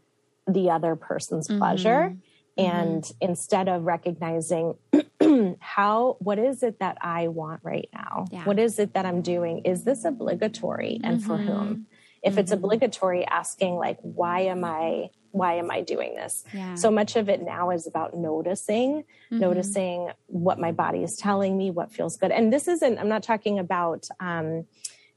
[0.46, 1.58] the other person's Mm-hmm.
[1.58, 2.16] pleasure.
[2.56, 4.74] And instead of recognizing
[5.60, 8.26] how, what is it that I want right now?
[8.30, 8.44] Yeah.
[8.44, 9.62] What is it that I'm doing?
[9.64, 11.48] Is this obligatory and for Mm-hmm.
[11.52, 11.86] whom?
[12.22, 16.42] If it's obligatory, asking like, why am I, why am I doing this?
[16.54, 16.74] Yeah.
[16.74, 19.02] So much of it now is about noticing,
[19.32, 19.38] Mm-hmm.
[19.40, 22.30] noticing what my body is telling me, what feels good.
[22.30, 24.64] And this isn't, I'm not talking about, um,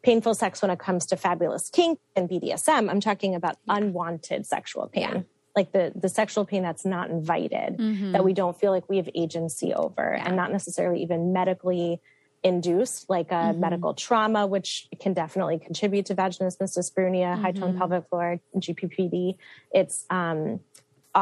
[0.08, 2.84] painful sex when it comes to fabulous kink and BDSM.
[2.91, 5.04] I'm talking about unwanted sexual pain.
[5.15, 5.22] Yeah.
[5.60, 8.12] Like the the sexual pain that's not invited, Mm-hmm.
[8.13, 11.89] that we don't feel like we have agency over, and not necessarily even medically
[12.52, 13.60] induced, like a Mm-hmm.
[13.65, 17.78] medical trauma, which can definitely contribute to vaginismus, dyspareunia, high tone Mm-hmm.
[17.80, 19.36] pelvic floor, GPPD.
[19.80, 20.60] It's um,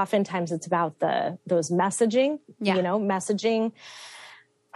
[0.01, 1.15] oftentimes it's about the
[1.51, 2.75] those messaging, Yeah.
[2.75, 3.71] you know, messaging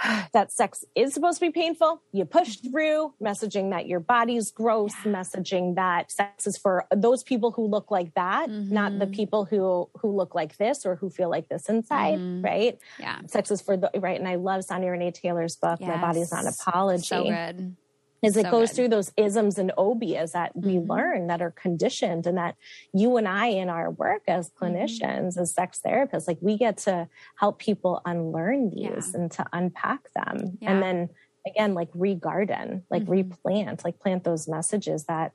[0.34, 2.02] that sex is supposed to be painful.
[2.12, 2.72] You push mm-hmm.
[2.72, 7.92] through messaging that your body's gross, messaging that sex is for those people who look
[7.92, 9.14] like that, not the mm-hmm.
[9.14, 12.42] people who who look like this or who feel like this inside, mm-hmm.
[12.42, 12.80] right?
[13.00, 13.20] Yeah.
[13.28, 14.20] Sex is for the right.
[14.20, 17.76] And I love Sonya Renee Taylor's book, My Body's Not an Apology So good.
[18.21, 18.75] Is it So goes good.
[18.75, 20.91] through those isms and obias that we Mm-hmm.
[20.91, 22.55] learn that are conditioned and that
[22.93, 24.65] you and I in our work as Mm-hmm.
[24.65, 29.19] clinicians, as sex therapists, like we get to help people unlearn these Yeah.
[29.21, 30.36] and to unpack them.
[30.38, 30.43] Yeah.
[30.43, 30.67] Mm-hmm.
[30.67, 31.10] And then
[31.47, 35.32] again, like regarden, like replant, like plant those messages that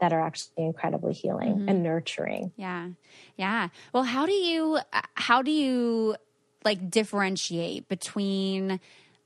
[0.00, 1.68] that are actually incredibly healing Mm-hmm.
[1.68, 2.52] and nurturing.
[2.56, 2.90] Yeah.
[3.36, 3.68] Yeah.
[3.92, 6.16] Well, how do you uh, how do you
[6.64, 8.80] like differentiate between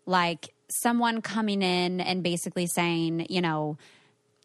[0.07, 3.77] like someone coming in and basically saying, you know,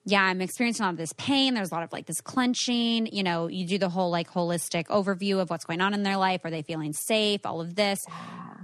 [0.05, 1.53] yeah, I'm experiencing a lot of this pain.
[1.53, 3.07] There's a lot of like this clenching.
[3.07, 6.15] You know, you do the whole like holistic overview of what's going on in their
[6.15, 6.45] life.
[6.45, 7.45] Are they feeling safe?
[7.45, 7.99] All of this.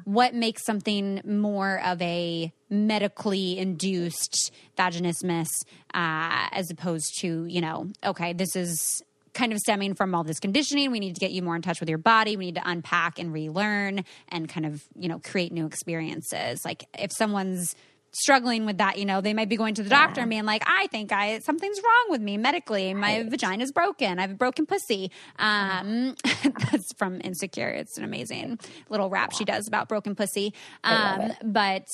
[0.06, 5.50] What makes something more of a medically induced vaginismus
[5.94, 10.40] uh, as opposed to, you know, okay, this is kind of stemming from all this
[10.40, 10.92] conditioning.
[10.92, 12.38] We need to get you more in touch with your body.
[12.38, 16.64] We need to unpack and relearn and kind of, you know, create new experiences.
[16.66, 17.76] Like if someone's
[18.14, 20.64] struggling with that, you know, they might be going to the doctor and being like,
[20.68, 22.94] I think I something's wrong with me medically.
[22.94, 24.20] My vagina's broken.
[24.20, 25.12] I have a broken pussy.
[25.40, 26.16] Um,
[26.72, 27.70] that's from Insecure.
[27.70, 30.54] It's an amazing little rap she does about broken pussy.
[30.84, 31.88] Um, but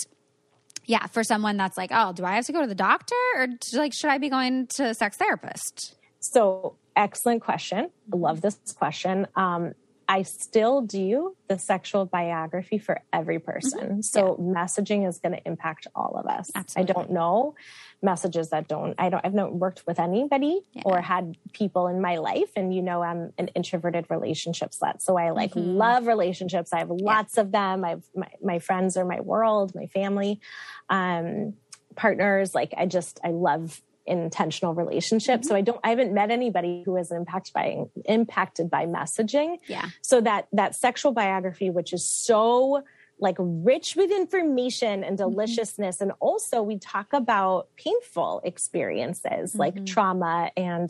[0.86, 3.48] yeah, for someone that's like, oh, do I have to go to the doctor or
[3.74, 5.96] like should I be going to a sex therapist?
[6.20, 7.90] So excellent question.
[8.14, 9.26] I love this question.
[9.36, 9.74] Um,
[10.10, 14.02] I still do the sexual biography for every person.
[14.02, 16.50] So messaging is going to impact all of us.
[16.56, 16.92] Absolutely.
[16.92, 17.54] I don't know
[18.02, 22.18] messages that don't, I don't, I've not worked with anybody or had people in my
[22.18, 22.50] life.
[22.56, 25.00] And you know, I'm an introverted relationship slut.
[25.04, 26.74] So I like love relationships.
[26.74, 27.86] I have lots of them.
[27.86, 30.42] I've, my, my friends are my world, my family,
[30.90, 31.54] um,
[31.96, 32.56] partners.
[32.56, 35.48] Like I just, I love intentional relationships.
[35.48, 35.58] So mm-hmm.
[35.58, 39.58] I don't, I haven't met anybody who is impacted by impacted by messaging.
[39.68, 39.90] Yeah.
[40.02, 42.84] So that that sexual biography, which is so
[43.22, 45.30] like rich with information and mm-hmm.
[45.30, 49.86] deliciousness, and also we talk about painful experiences like mm-hmm.
[49.86, 50.90] trauma and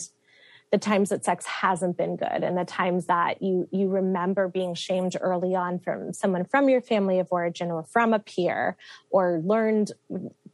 [0.72, 4.76] the times that sex hasn't been good and the times that you you remember being
[4.76, 8.78] shamed early on from someone from your family of origin or from a peer
[9.10, 9.92] or learned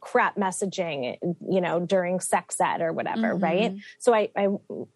[0.06, 1.18] crap messaging
[1.50, 4.46] you know during sex ed or whatever right so i i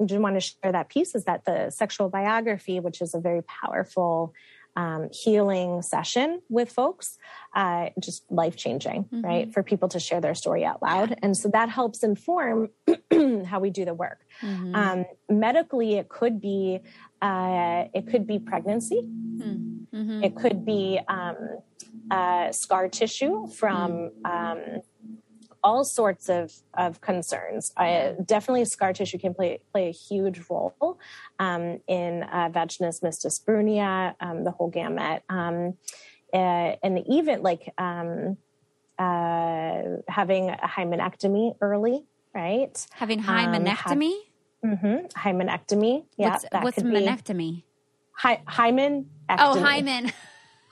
[0.06, 3.42] just want to share that piece is that the sexual biography which is a very
[3.42, 4.32] powerful
[4.76, 7.18] um, healing session with folks,
[7.56, 9.52] uh, just life changing, right?
[9.52, 11.18] For people to share their story out loud.
[11.22, 12.70] And so that helps inform
[13.46, 14.20] how we do the work.
[14.76, 16.78] Um, medically, it could be,
[17.20, 19.00] uh, it could be pregnancy.
[20.24, 21.36] It could be um,
[22.10, 24.82] uh, scar tissue from um,
[25.62, 27.72] all sorts of, of concerns.
[27.76, 30.98] Uh, definitely, scar tissue can play play a huge role
[31.38, 35.74] um, in uh, vaginismus dyspareunia, um, the whole gamut, um,
[36.32, 36.36] uh,
[36.82, 38.36] and even like um,
[38.98, 42.86] uh, having a hymenectomy early, right?
[42.92, 44.12] Having Um, hymenectomy?
[44.62, 47.06] hmm Hymenectomy, yeah, what's that what's could be
[48.12, 49.04] hy- hymenectomy.
[49.38, 50.12] Oh, hymen.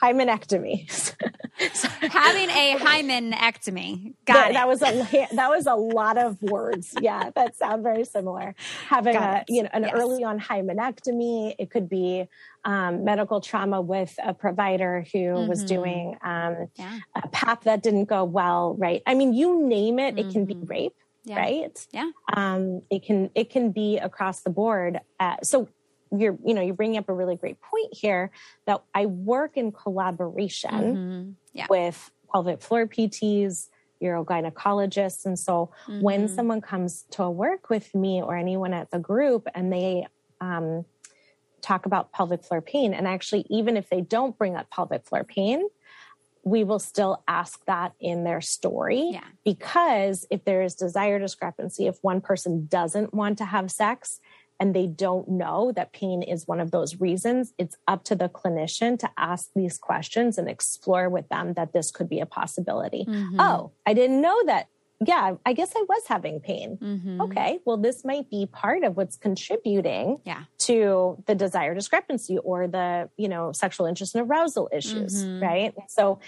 [0.03, 0.89] hymenectomy.
[1.59, 4.15] Having a hymenectomy.
[4.25, 4.55] Got that, it.
[4.55, 6.95] That was a that was a lot of words.
[7.01, 8.55] Yeah, that sound very similar.
[8.89, 9.45] Having Got a it.
[9.49, 9.93] you know an yes.
[9.95, 11.55] early on hymenectomy.
[11.59, 12.29] It could be
[12.65, 15.49] um, medical trauma with a provider who mm-hmm.
[15.49, 16.99] was doing um, yeah.
[17.15, 18.75] a path that didn't go well.
[18.79, 19.03] Right.
[19.07, 20.17] I mean, you name it.
[20.17, 20.29] Mm-hmm.
[20.29, 20.67] It can be mm-hmm.
[20.67, 20.95] rape.
[21.25, 21.37] Yeah.
[21.37, 21.87] Right.
[21.93, 22.11] Yeah.
[22.33, 25.01] Um, it can it can be across the board.
[25.21, 25.69] Uh, so
[26.17, 28.31] you're you know you're bringing up a really great point here
[28.67, 31.31] that I work in collaboration mm-hmm.
[31.53, 31.67] yeah.
[31.69, 33.69] with pelvic floor PTs,
[34.03, 36.01] urogynecologists, and so mm-hmm.
[36.01, 40.07] when someone comes to work with me or anyone at the group and they
[40.41, 40.85] um,
[41.61, 45.25] talk about pelvic floor pain, and actually even if they don't bring up pelvic floor
[45.25, 45.67] pain,
[46.45, 49.25] we will still ask that in their story yeah.
[49.45, 54.21] because if there is desire discrepancy, if one person doesn't want to have sex,
[54.61, 58.29] and they don't know that pain is one of those reasons, it's up to the
[58.29, 63.05] clinician to ask these questions and explore with them that this could be a possibility.
[63.09, 63.41] Mm-hmm.
[63.41, 64.67] Oh, I didn't know that
[65.05, 66.77] yeah, I guess I was having pain.
[66.77, 67.21] Mm-hmm.
[67.21, 70.43] Okay, well, this might be part of what's contributing yeah.
[70.59, 75.41] to the desire discrepancy or the, you know, sexual interest and arousal issues, mm-hmm.
[75.41, 75.75] right?
[75.89, 76.19] So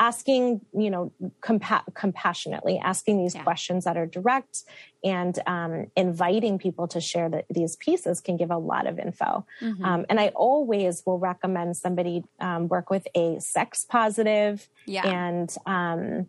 [0.00, 3.44] asking, you know, compa- compassionately, asking these yeah.
[3.44, 4.64] questions that are direct
[5.04, 9.46] and um, inviting people to share the, these pieces can give a lot of info.
[9.62, 9.84] Mm-hmm.
[9.84, 15.06] Um, and I always will recommend somebody um, work with a sex positive yeah.
[15.06, 16.26] and, um,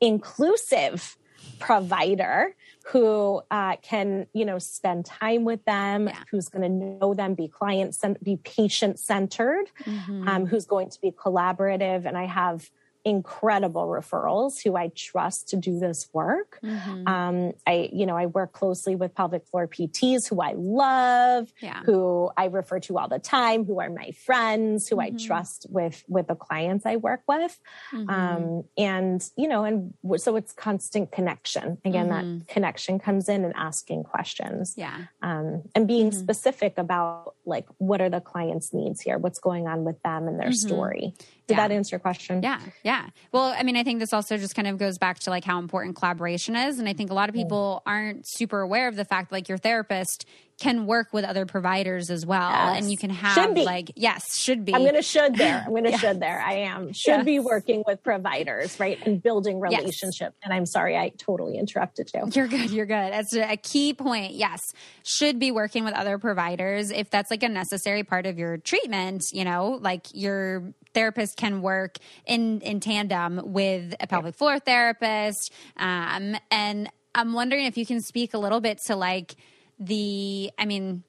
[0.00, 1.16] inclusive
[1.58, 2.54] provider
[2.86, 6.22] who uh, can you know spend time with them yeah.
[6.30, 10.26] who's going to know them be client be patient centered mm-hmm.
[10.28, 12.70] um, who's going to be collaborative and i have
[13.08, 16.58] incredible referrals who I trust to do this work.
[16.62, 17.08] Mm-hmm.
[17.08, 21.82] Um, I, you know, I work closely with pelvic floor PTs who I love, yeah.
[21.84, 25.16] who I refer to all the time, who are my friends, who mm-hmm.
[25.16, 27.58] I trust with with the clients I work with,
[27.92, 28.10] mm-hmm.
[28.10, 31.78] um, and you know, and so it's constant connection.
[31.84, 32.44] Again, that mm-hmm.
[32.46, 36.18] connection comes in and asking questions, yeah, um, and being mm-hmm.
[36.18, 40.38] specific about like what are the client's needs here, what's going on with them and
[40.38, 40.68] their mm-hmm.
[40.68, 41.14] story.
[41.46, 41.68] Did yeah.
[41.68, 42.42] that answer your question?
[42.42, 42.60] Yeah.
[42.82, 43.08] Yeah.
[43.32, 45.58] Well, I mean, I think this also just kind of goes back to like how
[45.58, 46.78] important collaboration is.
[46.78, 49.58] And I think a lot of people aren't super aware of the fact like your
[49.58, 50.26] therapist
[50.58, 52.50] can work with other providers as well.
[52.50, 52.78] Yes.
[52.78, 54.74] And you can have like, yes, should be.
[54.74, 55.62] I'm going to should there.
[55.64, 56.00] I'm going to yes.
[56.00, 56.40] should there.
[56.40, 56.92] I am.
[56.92, 57.24] Should yes.
[57.24, 58.98] be working with providers, right?
[59.06, 60.34] And building relationship.
[60.42, 62.28] And I'm sorry, I totally interrupted you.
[62.32, 62.70] You're good.
[62.70, 63.12] You're good.
[63.12, 64.32] That's a key point.
[64.34, 64.60] Yes.
[65.04, 66.90] Should be working with other providers.
[66.90, 71.62] If that's like a necessary part of your treatment, you know, like your therapist can
[71.62, 75.52] work in, in tandem with a pelvic floor therapist.
[75.76, 79.36] Um, and I'm wondering if you can speak a little bit to like,
[79.78, 81.04] the, I mean,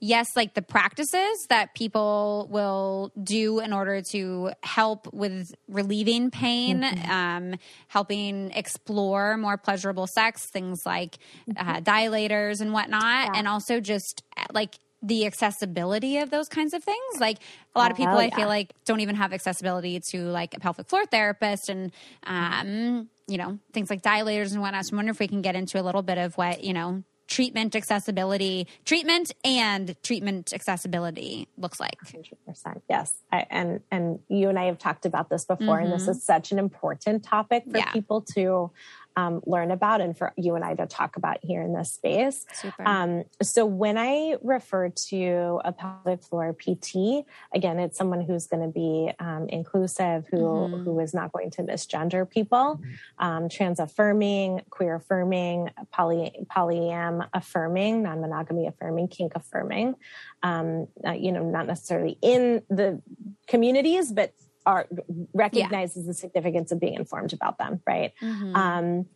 [0.00, 6.80] yes, like the practices that people will do in order to help with relieving pain,
[6.80, 7.10] mm-hmm.
[7.10, 7.54] um,
[7.88, 11.18] helping explore more pleasurable sex, things like
[11.56, 11.82] uh, mm-hmm.
[11.82, 13.32] dilators and whatnot, yeah.
[13.34, 14.22] and also just
[14.52, 17.20] like the accessibility of those kinds of things.
[17.20, 17.38] Like
[17.74, 20.88] a lot of people, I feel like don't even have accessibility to like a pelvic
[20.88, 21.92] floor therapist and,
[22.24, 24.86] um, you know, things like dilators and whatnot.
[24.86, 27.02] So I wonder if we can get into a little bit of what, you know,
[27.30, 31.96] treatment accessibility, treatment and treatment accessibility looks like.
[32.04, 32.82] 100%.
[32.90, 33.14] Yes.
[33.32, 35.84] I, and, and you and I have talked about this before, mm-hmm.
[35.84, 36.10] and this mm-hmm.
[36.10, 37.90] is such an important topic for yeah.
[37.92, 38.70] people to
[39.16, 42.46] um, learn about and for you and I to talk about here in this space.
[42.86, 48.62] Um, so when I refer to a pelvic floor PT, again, it's someone who's going
[48.62, 50.84] to be um, inclusive, who, mm-hmm.
[50.84, 52.80] who is not going to misgender people,
[53.18, 59.94] um, trans affirming, queer affirming, poly, polyam affirming, non monogamy affirming, kink affirming.
[60.42, 63.02] Um, uh, you know, not necessarily in the
[63.46, 64.32] communities, but
[64.66, 64.86] are
[65.32, 66.08] recognizes yeah.
[66.08, 68.12] the significance of being informed about them, right?
[68.20, 68.56] Mm-hmm.
[68.56, 69.06] Um,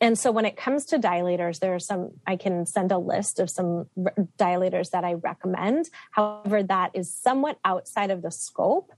[0.00, 3.38] and so when it comes to dilators, there are some, I can send a list
[3.38, 3.86] of some
[4.36, 5.90] dilators that I recommend.
[6.10, 8.92] However, that is somewhat outside of the scope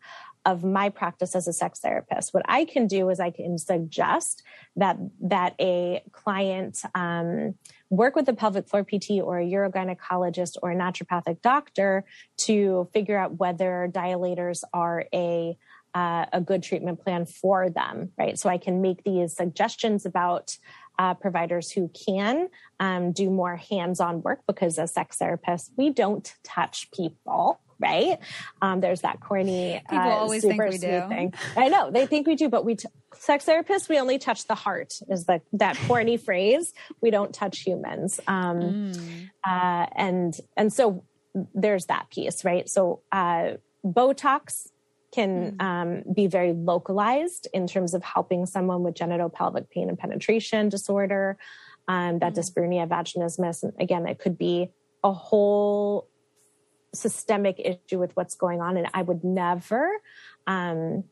[0.45, 2.35] of my practice as a sex therapist.
[2.35, 4.43] What I can do is I can suggest
[4.77, 7.55] that that a client um,
[7.91, 12.05] work with a pelvic floor PT or a urogynecologist or a naturopathic doctor
[12.39, 15.57] to figure out whether dilators are a
[15.95, 18.37] uh, a good treatment plan for them, right?
[18.37, 20.57] So I can make these suggestions about
[20.99, 22.49] uh, providers who can
[22.81, 28.19] um, do more hands-on work because as sex therapists, we don't touch people right?
[28.63, 29.81] Um, there's that corny.
[29.89, 31.03] People uh, always think we do.
[31.09, 31.35] Thing.
[31.57, 34.55] I know they think we do, but we t- sex therapists we only touch the
[34.55, 34.95] heart.
[35.09, 36.73] Is the that corny phrase?
[37.01, 38.21] We don't touch humans.
[38.27, 39.31] Um, mm.
[39.47, 41.05] uh, and and so
[41.55, 42.69] there's that piece, right?
[42.69, 43.55] So uh,
[43.85, 44.69] Botox
[45.15, 50.69] can um, be very localized in terms of helping someone with genitopelvic pain and penetration
[50.69, 51.39] disorder,
[51.87, 53.63] um, that dyspareunia vaginismus.
[53.63, 54.71] And again, it could be
[55.05, 56.09] a whole
[56.95, 58.77] systemic issue with what's going on.
[58.77, 59.91] And I would never
[60.47, 61.05] um,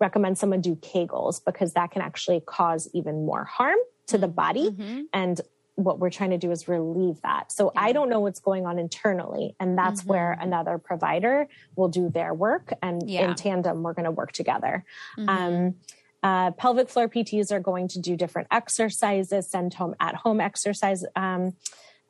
[0.00, 3.78] recommend someone do Kegels because that can actually cause even more harm
[4.08, 4.70] to the body.
[4.70, 5.02] Mm-hmm.
[5.12, 5.40] And
[5.74, 7.52] what we're trying to do is relieve that.
[7.52, 9.54] So I don't know what's going on internally.
[9.60, 10.10] And that's Mm-hmm.
[10.10, 12.72] where another provider will do their work.
[12.82, 13.28] And Yeah.
[13.30, 14.84] in tandem, we're going to work together.
[15.16, 15.28] Mhm.
[15.28, 15.74] Um,
[16.20, 21.04] uh, pelvic floor PTs are going to do different exercises, send home at home exercise
[21.14, 21.54] um,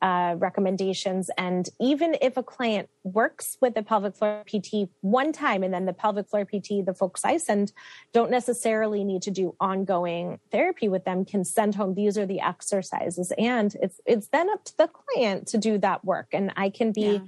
[0.01, 1.31] uh, recommendations.
[1.37, 5.87] And even if a client works with a pelvic floor PT one time and then
[5.87, 7.73] the pelvic floor PT, the folks I send
[8.13, 12.41] don't necessarily need to do ongoing therapy with them, can send home these are the
[12.41, 13.33] exercises.
[13.39, 16.29] And it's it's then up to the client to do that work.
[16.33, 17.19] And I can be Yeah.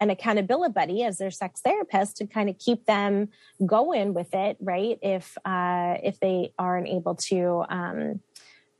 [0.00, 3.28] an accountability buddy as their sex therapist to kind of keep them
[3.64, 4.98] going with it, right?
[5.02, 8.20] If uh, if they aren't able to um,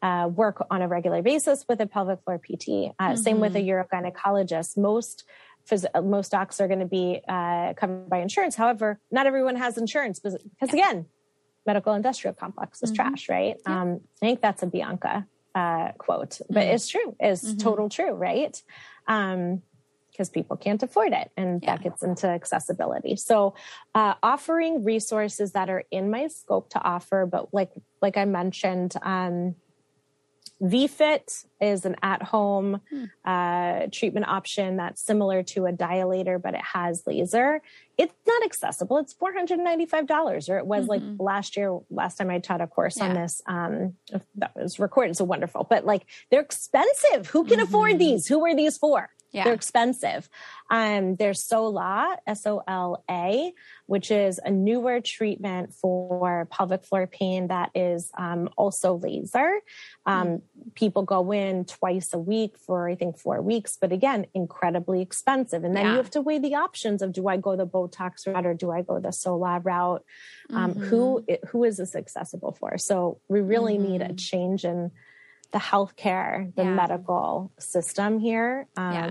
[0.02, 2.92] uh, work on a regular basis with a pelvic floor PT.
[2.98, 4.76] Uh, Same with a urogynecologist.
[4.76, 5.24] Most
[5.70, 8.56] phys- uh, most docs are going to be uh, covered by insurance.
[8.56, 11.06] However, not everyone has insurance because, because again,
[11.64, 13.56] medical industrial complex is trash, right?
[13.66, 17.16] Um, I think that's a Bianca uh, quote, but it's true.
[17.20, 18.60] It's total true, right?
[19.06, 19.62] Um,
[20.10, 23.54] because people can't afford it and that gets into accessibility so
[23.94, 27.70] uh, offering resources that are in my scope to offer but like
[28.02, 29.54] like i mentioned um,
[30.62, 32.80] VFit is an at-home
[33.24, 37.60] uh, treatment option that's similar to a dilator, but it has laser.
[37.98, 38.98] It's not accessible.
[38.98, 41.78] It's four hundred ninety-five dollars, or it was like last year.
[41.90, 43.94] Last time I taught a course on this, um,
[44.36, 45.66] that was recorded, so wonderful.
[45.68, 47.26] But like, they're expensive.
[47.28, 48.28] Who can afford these?
[48.28, 49.10] Who are these for?
[49.32, 49.44] Yeah.
[49.44, 50.28] They're expensive.
[50.70, 53.52] Um, there's SOLA, S O L A,
[53.86, 59.60] which is a newer treatment for pelvic floor pain that is um, also laser.
[60.06, 60.42] Um,
[60.74, 65.64] People go in twice a week for, I think, four weeks, but again, incredibly expensive.
[65.64, 65.90] And then Yeah.
[65.92, 68.70] you have to weigh the options of do I go the Botox route or do
[68.70, 70.04] I go the SOLA route?
[70.50, 72.76] Um, Who who is this accessible for?
[72.78, 74.90] So we really need a change in
[75.52, 76.74] the healthcare, the Yeah.
[76.74, 79.08] medical system here um, Yeah.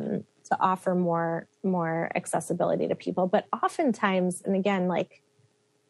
[0.49, 3.27] to offer more more accessibility to people.
[3.27, 5.21] But oftentimes, and again, like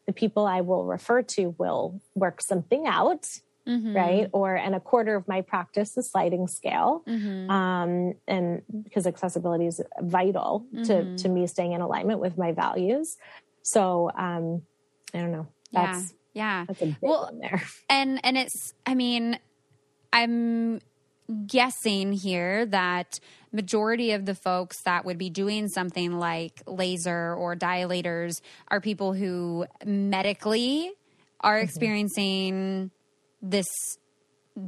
[0.06, 3.26] the people I will refer to will work something out,
[3.66, 3.94] Mm-hmm.
[3.96, 4.28] right?
[4.32, 7.48] Or and a quarter of my practice is sliding scale, Mm-hmm.
[7.50, 10.82] um, and because accessibility is vital Mm-hmm.
[10.84, 13.16] to to me staying in alignment with my values.
[13.62, 14.62] So um,
[15.14, 15.46] I don't know.
[15.70, 15.86] yeah.
[15.92, 16.64] That's Yeah.
[16.66, 17.62] that's a big Well, there.
[17.88, 19.38] and and it's i mean
[20.12, 20.80] i'm
[21.46, 23.18] guessing here that
[23.52, 29.12] majority of the folks that would be doing something like laser or dilators are people
[29.12, 30.92] who medically
[31.40, 31.64] are mm-hmm.
[31.64, 32.90] experiencing
[33.40, 33.66] this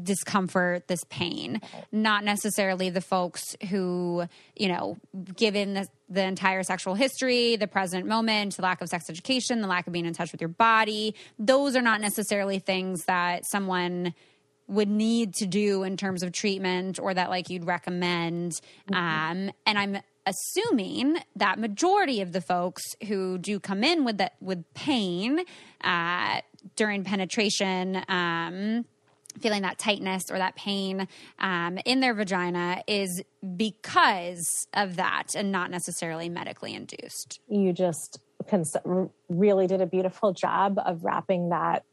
[0.03, 1.61] discomfort, this pain,
[1.92, 4.24] not necessarily the folks who,
[4.57, 4.97] you know,
[5.36, 9.68] given the, the entire sexual history, the present moment, the lack of sex education, the
[9.68, 14.14] lack of being in touch with your body, those are not necessarily things that someone
[14.67, 18.61] would need to do in terms of treatment or that like you'd recommend.
[18.93, 24.35] Um, and I'm assuming that majority of the folks who do come in with that
[24.41, 25.41] with pain
[25.83, 26.41] uh,
[26.77, 28.87] during penetration um,
[29.41, 31.09] feeling that tightness or that pain
[31.41, 33.23] um, in their vagina is
[33.57, 37.41] because of that and not necessarily medically induced.
[37.49, 38.77] you just cons-
[39.29, 41.85] really did a beautiful job of wrapping that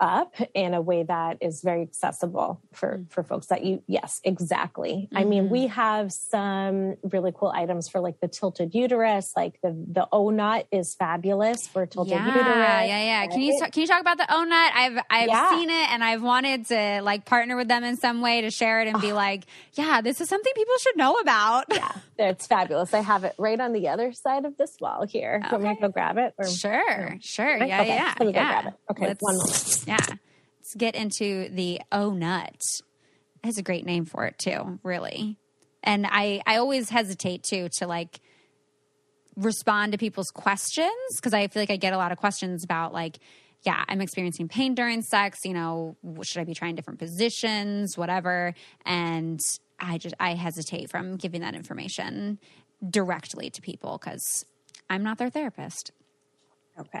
[0.00, 3.10] up in a way that is very accessible for mm.
[3.10, 5.52] for folks that you yes exactly i mean mm-hmm.
[5.52, 10.64] we have some really cool items for like the tilted uterus like the the Ohnut
[10.72, 13.00] is fabulous for tilted yeah, uterus yeah, yeah.
[13.00, 13.26] Yeah.
[13.26, 13.72] Can you right?
[13.72, 14.70] can you talk about the Ohnut?
[14.74, 15.50] I've I've Yeah.
[15.50, 18.80] seen it and I've wanted to like partner with them in some way to share
[18.80, 19.44] it and be like,
[19.74, 21.64] yeah, this is something people should know about.
[21.70, 25.40] yeah it's fabulous i have it right on the other side of this wall here
[25.50, 27.58] want me to go grab it or Sure, sure.
[27.58, 27.68] Right?
[27.68, 28.14] Yeah, Okay, yeah.
[28.18, 28.62] let me go yeah.
[28.62, 28.80] grab it.
[28.90, 29.84] Okay, Let's, one moment.
[29.90, 30.16] Yeah.
[30.60, 32.82] Let's get into the Ohnut.
[33.42, 35.38] That's a great name for it too, really.
[35.82, 38.20] And I, I always hesitate too to like
[39.36, 42.92] respond to people's questions because I feel like I get a lot of questions about
[42.92, 43.18] like,
[43.62, 45.40] yeah, I'm experiencing pain during sex.
[45.44, 48.54] You know, should I be trying different positions, whatever?
[48.84, 49.40] And
[49.78, 52.38] I just I hesitate from giving that information
[52.88, 54.44] directly to people because
[54.88, 55.92] I'm not their therapist.
[56.78, 57.00] Okay.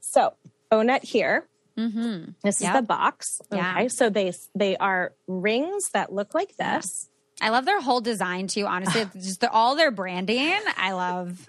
[0.00, 0.34] So
[0.70, 1.46] Ohnut here.
[1.78, 2.30] Mm-hmm.
[2.42, 2.74] This Yep.
[2.74, 3.40] is the box.
[3.52, 3.74] Yeah.
[3.76, 3.88] Okay.
[3.88, 7.08] So they they are rings that look like this.
[7.40, 8.66] I love their whole design too.
[8.66, 10.58] Honestly, just the, all their branding.
[10.76, 11.48] I love.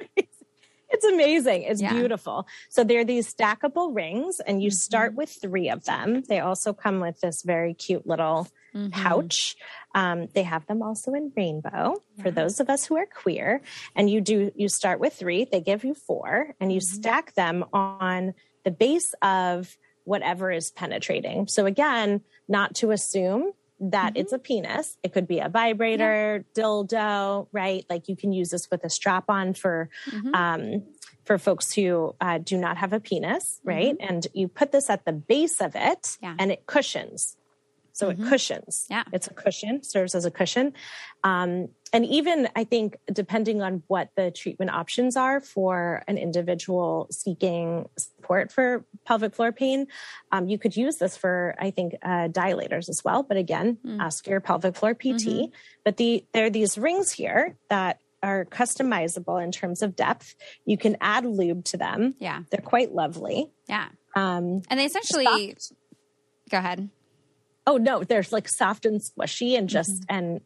[0.96, 1.64] It's amazing.
[1.64, 1.92] It's yeah.
[1.92, 2.48] beautiful.
[2.70, 5.18] So they're these stackable rings, and you start mm-hmm.
[5.18, 6.22] with three of them.
[6.22, 8.92] They also come with this very cute little mm-hmm.
[8.92, 9.58] pouch.
[9.94, 12.24] Um, they have them also in rainbow yeah.
[12.24, 13.62] for those of us who are queer.
[13.96, 15.44] And you do you start with three.
[15.44, 16.96] They give you four, and you mm-hmm.
[16.96, 21.48] stack them on the base of whatever is penetrating.
[21.48, 24.22] So again, not to assume that mm-hmm.
[24.22, 24.98] it's a penis.
[25.04, 26.64] It could be a vibrator, yeah.
[26.64, 27.86] dildo, right?
[27.90, 30.34] Like you can use this with a strap on for mm-hmm.
[30.34, 30.84] um,
[31.26, 33.98] for folks who uh, do not have a penis, right?
[33.98, 34.08] Mm-hmm.
[34.08, 36.36] And you put this at the base of it, yeah.
[36.40, 37.36] and it cushions.
[37.96, 38.28] So it mm-hmm.
[38.28, 38.86] cushions.
[38.90, 40.74] Yeah, it's a cushion, serves as a cushion.
[41.24, 47.08] Um, and even I think depending on what the treatment options are for an individual
[47.10, 49.88] seeking support for pelvic floor pain,
[50.34, 53.24] um, you could use this for I think uh, dilators as well.
[53.24, 54.02] But again, mm.
[54.02, 55.00] ask your pelvic floor PT.
[55.00, 55.46] Mm-hmm.
[55.86, 60.36] But the there are these rings here that are customizable in terms of depth.
[60.66, 62.16] You can add lube to them.
[62.20, 63.52] Yeah, they're quite lovely.
[63.70, 63.88] Yeah,
[64.18, 65.56] um, and they essentially.
[65.58, 65.72] Soft.
[66.52, 66.90] Go ahead.
[67.68, 70.16] Oh no, they're like soft and squishy and just mm-hmm.
[70.16, 70.42] and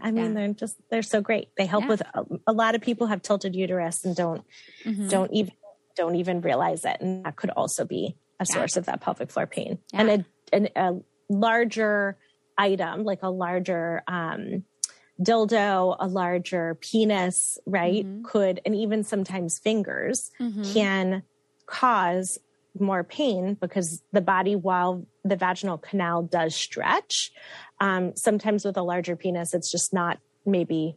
[0.00, 0.32] I mean, yeah.
[0.32, 1.48] they're just they're so great.
[1.56, 1.88] They help yeah.
[1.88, 4.44] with a, a, lot of people have tilted uterus and don't
[4.84, 5.08] mm-hmm.
[5.08, 5.52] don't even
[5.96, 8.80] don't even realize it, and that could also be a source yeah.
[8.80, 9.78] of that pelvic floor pain.
[9.92, 10.94] And a, an, a
[11.28, 12.16] larger
[12.58, 14.64] item, like a larger um,
[15.20, 18.24] dildo, a larger penis, right, mm-hmm.
[18.24, 20.62] could, and even sometimes fingers mm-hmm.
[20.72, 21.22] can
[21.66, 22.38] cause
[22.78, 27.32] more pain because the body, while the vaginal canal does stretch,
[27.80, 30.96] um, sometimes with a larger penis, it's just not maybe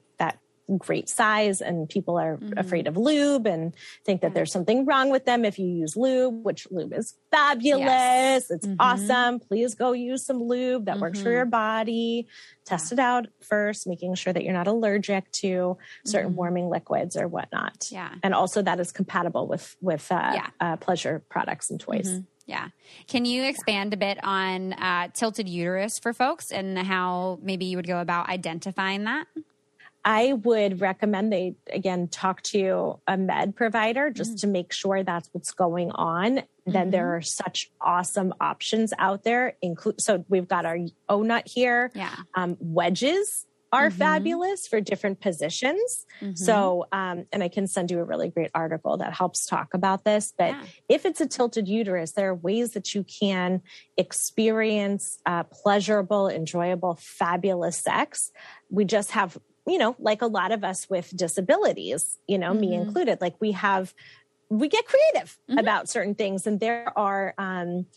[0.78, 2.58] great size and people are mm-hmm.
[2.58, 6.44] afraid of lube and think that there's something wrong with them if you use lube
[6.44, 8.52] which lube is fabulous yes.
[8.52, 8.76] it's mm-hmm.
[8.80, 11.02] awesome please go use some lube that mm-hmm.
[11.02, 11.52] works for your mm-hmm.
[11.52, 12.28] body
[12.66, 12.96] test yeah.
[12.96, 16.38] it out first making sure that you're not allergic to certain mm-hmm.
[16.38, 20.48] warming liquids or whatnot yeah and also that is compatible with with uh, yeah.
[20.60, 22.22] uh, pleasure products and toys mm-hmm.
[22.48, 22.68] Yeah.
[23.08, 27.76] Can you expand a bit on uh, tilted uterus for folks and how maybe you
[27.78, 29.26] would go about identifying that?
[30.08, 34.42] I would recommend they again talk to a med provider just mm.
[34.42, 36.38] to make sure that's what's going on.
[36.38, 36.72] Mm-hmm.
[36.72, 39.58] Then there are such awesome options out there.
[39.64, 40.78] Include so we've got our
[41.10, 41.92] Ohnut here.
[41.96, 42.16] Yeah.
[42.36, 43.98] Um, wedges are mm-hmm.
[43.98, 46.06] fabulous for different positions.
[46.22, 46.36] Mm-hmm.
[46.36, 50.06] So, um, and I can send you a really great article that helps talk about
[50.06, 50.34] this.
[50.38, 50.64] But yeah.
[50.88, 53.64] if it's a tilted uterus, there are ways that you can
[53.98, 58.32] experience uh, pleasurable, enjoyable, fabulous sex.
[58.70, 59.38] We just have,
[59.68, 62.62] you know, like a lot of us with disabilities, you know, mm-hmm.
[62.62, 63.94] me included, like we have,
[64.50, 65.58] we get creative mm-hmm.
[65.58, 66.46] about certain things.
[66.46, 67.88] And there are, um,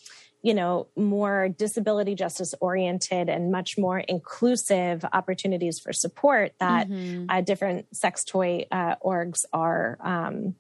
[0.43, 7.27] you know, more disability justice oriented and much more inclusive opportunities for support that mm-hmm.
[7.29, 10.55] uh, different sex toy uh, orgs are um,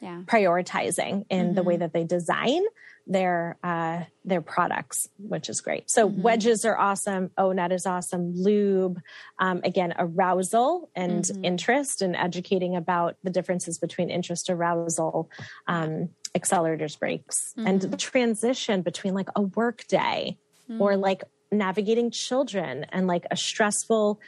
[0.00, 0.22] yeah.
[0.26, 1.80] prioritizing in the way mm-hmm.
[1.80, 2.62] that they design
[3.10, 5.90] their uh, their products, which is great.
[5.90, 6.22] So mm-hmm.
[6.22, 7.30] wedges are awesome.
[7.36, 8.32] Ohnut is awesome.
[8.36, 9.00] Lube,
[9.38, 11.44] um, again, arousal and mm-hmm.
[11.44, 15.28] interest, and educating about the differences between interest, arousal,
[15.66, 17.66] um, accelerators, brakes, mm-hmm.
[17.66, 20.38] and the transition between like a work day
[20.78, 21.00] or mm-hmm.
[21.00, 24.20] like navigating children and like a stressful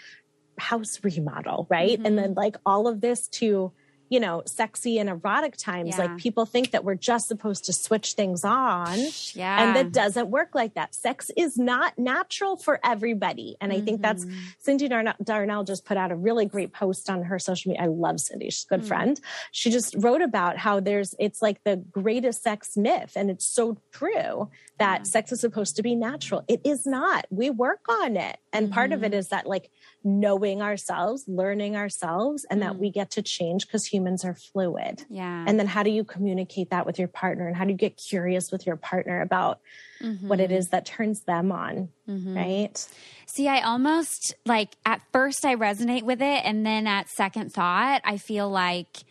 [0.59, 1.99] house remodel, right?
[1.99, 2.17] And mm-hmm.
[2.17, 3.73] then like all of this to
[4.13, 5.97] you know, sexy and erotic times.
[5.97, 6.05] Yeah.
[6.05, 8.99] Like people think that we're just supposed to switch things on.
[9.33, 9.65] Yeah.
[9.65, 10.95] And that doesn't work like that.
[10.95, 13.57] Sex is not natural for everybody.
[13.59, 13.85] And I mm-hmm.
[13.87, 14.71] think that's mm-hmm.
[14.71, 17.85] Cyndi Darnell, Darnell, just put out a really great post on her social media.
[17.85, 18.53] I love Cyndi.
[18.53, 18.89] She's a good mm-hmm.
[18.89, 19.21] friend.
[19.51, 23.13] She just wrote about how there's, it's like the greatest sex myth.
[23.17, 25.05] And it's so true that yeah.
[25.05, 26.45] sex is supposed to be natural.
[26.49, 27.25] It is not.
[27.31, 28.37] We work on it.
[28.53, 28.75] And mm-hmm.
[28.75, 29.35] part of it mm-hmm.
[29.35, 29.71] that like
[30.05, 32.79] knowing ourselves, learning ourselves, and that mm.
[32.79, 35.05] we get to change because humans are fluid.
[35.09, 35.45] Yeah.
[35.47, 37.47] And then how do you communicate that with your partner?
[37.47, 39.61] And how do you get curious with your partner about
[40.01, 40.29] mm-hmm.
[40.29, 40.71] what it mm-hmm.
[40.71, 41.89] that turns them on?
[42.09, 42.37] Mm-hmm.
[42.37, 42.89] Right.
[43.27, 46.43] See, I almost like at first I resonate with it.
[46.45, 49.05] And then at second thought, I feel like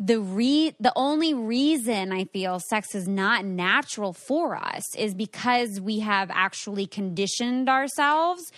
[0.00, 5.78] the re the only reason I feel sex is not natural for us is because
[5.78, 8.50] we have actually conditioned ourselves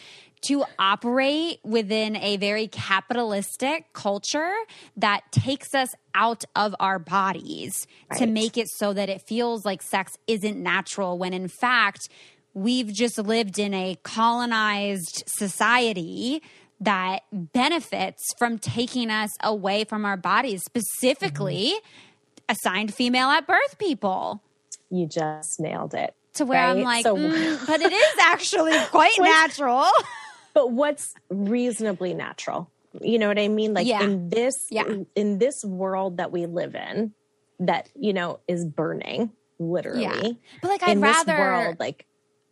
[0.42, 4.54] to operate within a very capitalistic culture
[4.96, 8.18] that takes us out of our bodies right.
[8.18, 12.08] to make it so that it feels like sex isn't natural when in fact
[12.54, 16.42] we've just lived in a colonized society
[16.80, 22.52] that benefits from taking us away from our bodies, specifically mm-hmm.
[22.52, 24.42] assigned female at birth people.
[24.90, 26.14] You just nailed it.
[26.34, 26.70] To where right?
[26.70, 29.86] I'm like, so, mm, but it is actually quite natural.
[30.54, 32.70] but what's reasonably natural?
[33.00, 33.72] You know what I mean?
[33.74, 34.02] Like Yeah.
[34.04, 34.84] in this Yeah.
[35.14, 37.14] in, this world that we live in
[37.60, 40.02] that, you know, is burning literally.
[40.02, 40.32] Yeah.
[40.60, 42.06] But like, I'd in rather, this world like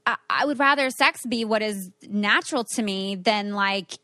[0.06, 3.98] I, I would rather sex be what is natural to me than like,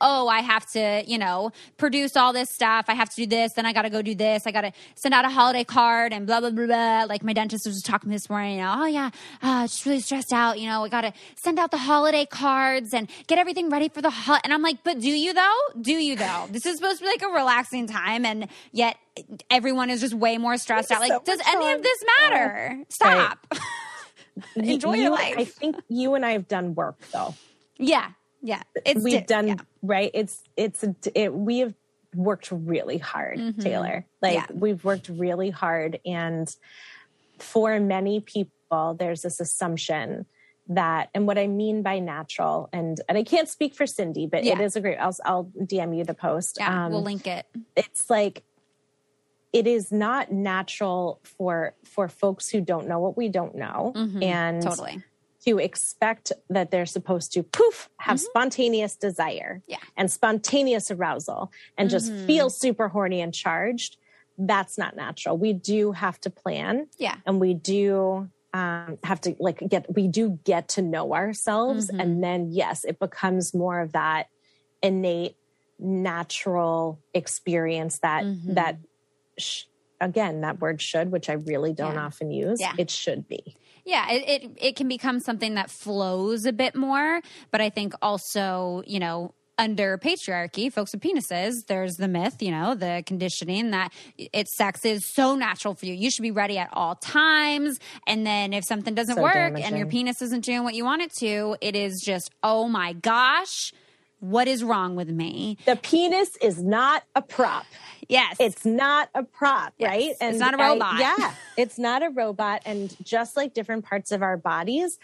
[0.00, 2.86] oh, I have to, you know, produce all this stuff.
[2.88, 3.52] I have to do this.
[3.54, 4.46] Then I got to go do this.
[4.46, 7.04] I got to send out a holiday card and blah, blah, blah, blah.
[7.08, 9.10] Like my dentist was just talking to me this morning, you know, oh, yeah,
[9.42, 10.58] uh, just really stressed out.
[10.58, 14.02] You know, I got to send out the holiday cards and get everything ready for
[14.02, 14.40] the hot.
[14.44, 15.58] And I'm like, but do you though?
[15.80, 16.46] Do you though?
[16.50, 18.24] This is supposed to be like a relaxing time.
[18.24, 18.96] And yet
[19.50, 21.00] everyone is just way more stressed out.
[21.00, 22.84] Like, So does any of this matter?
[22.88, 23.46] Stop.
[24.56, 25.34] Enjoy you, your life.
[25.36, 27.34] I think you and I have done work though.
[27.76, 28.10] Yeah,
[28.42, 28.62] yeah.
[28.86, 29.54] It's We've di- done yeah.
[29.82, 30.10] right.
[30.14, 30.84] It's it's
[31.14, 31.74] it, we have
[32.14, 34.06] worked really hard, Taylor.
[34.22, 34.52] Like Mm-hmm.
[34.54, 34.60] Yeah.
[34.60, 36.54] we've worked really hard, and
[37.38, 40.26] for many people, there's this assumption
[40.68, 44.40] that, and what I mean by natural, and and I can't speak for Cyndi, but
[44.40, 44.60] it Yeah.
[44.62, 44.98] is a great.
[44.98, 46.58] I'll I'll DM you the post.
[46.60, 47.46] Yeah, Um, we'll link it.
[47.76, 48.44] it's like
[49.52, 54.60] it is not natural for for folks who don't know what we don't know and
[54.62, 54.68] Mm-hmm.
[54.68, 55.02] Totally.
[55.46, 59.70] To expect that they're supposed to poof have spontaneous desire Mm-hmm.
[59.72, 59.76] Yeah.
[59.78, 60.00] Mm-hmm.
[60.00, 63.96] and spontaneous arousal and just feel super horny and charged
[64.38, 67.16] that's not natural we do have to plan Yeah.
[67.26, 72.00] and we do um, have to like get we do get to know ourselves Mm-hmm.
[72.00, 74.26] and then yes it becomes more of that
[74.82, 75.36] innate
[75.78, 78.54] natural experience that Mm-hmm.
[78.54, 78.76] that
[79.38, 79.64] sh-
[80.00, 82.06] again that word should which i really don't Yeah.
[82.06, 82.72] often use Yeah.
[82.78, 87.20] it should be Yeah, it, it it can become something that flows a bit more,
[87.50, 92.50] but I think also, you know, under patriarchy, folks with penises, there's the myth, you
[92.50, 95.92] know, the conditioning that it's sex is so natural for you.
[95.92, 97.78] You should be ready at all times.
[98.06, 101.02] And then if something doesn't So work and your penis isn't doing what you want
[101.02, 103.72] it to, it is just, oh my gosh,
[104.20, 105.56] what is wrong with me?
[105.66, 107.66] the penis is not a prop
[108.08, 108.36] Yes.
[108.40, 110.12] it's not a prop, Yes, right?
[110.20, 110.98] it's not a robot.
[110.98, 112.62] yeah, it's not a robot.
[112.66, 114.98] And just like different parts of our bodies,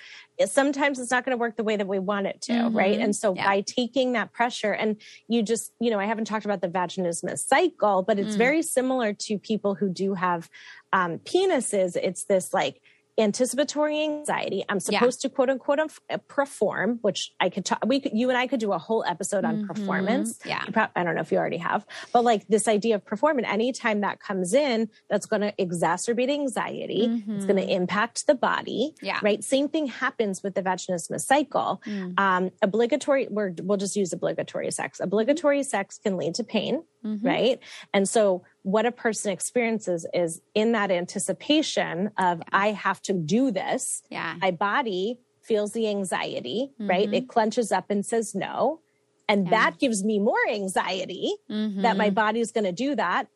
[0.46, 2.98] sometimes it's not going to work the way that we want it to, right?
[2.98, 3.46] And so Yeah.
[3.46, 7.46] by taking that pressure, and you just, you know, I haven't talked about the vaginismus
[7.46, 10.50] cycle, but it's very similar to people who do have
[10.92, 11.94] um, penises.
[11.96, 12.80] It's this like,
[13.18, 18.12] anticipatory anxiety i'm supposed to quote unquote uh, perform which i could talk we could
[18.14, 19.66] you and i could do a whole episode on mm-hmm.
[19.66, 20.64] performance Yeah.
[20.72, 24.00] Prob- I don't know if you already have, but like this idea of performance, anytime
[24.00, 27.22] that comes in, that's going to exacerbate anxiety.
[27.28, 27.82] It's going to mm-hmm.
[27.82, 28.94] impact the body.
[29.02, 29.18] Yeah.
[29.22, 29.42] Right.
[29.42, 31.82] Same thing happens with the vaginismus cycle.
[31.86, 32.18] Mm.
[32.18, 35.00] Um, obligatory, we're, we'll just use obligatory sex.
[35.00, 35.68] Obligatory mm-hmm.
[35.68, 36.82] sex can lead to pain.
[37.22, 37.60] Right.
[37.94, 43.52] And so what a person experiences is in that anticipation of, I have to do
[43.52, 44.34] this yeah.
[44.40, 47.06] my body feels the anxiety, right?
[47.06, 47.14] Mm-hmm.
[47.14, 48.80] It clenches up and says no.
[49.28, 51.82] And that gives me more anxiety mm-hmm.
[51.82, 53.28] that my body is going to do that.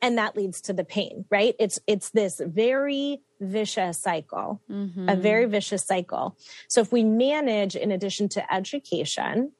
[0.00, 1.56] And that leads to the pain, right?
[1.58, 5.20] It's, it's this very vicious cycle, a mm-hmm.
[5.20, 6.36] very vicious cycle.
[6.68, 9.50] So if we manage, in addition to education,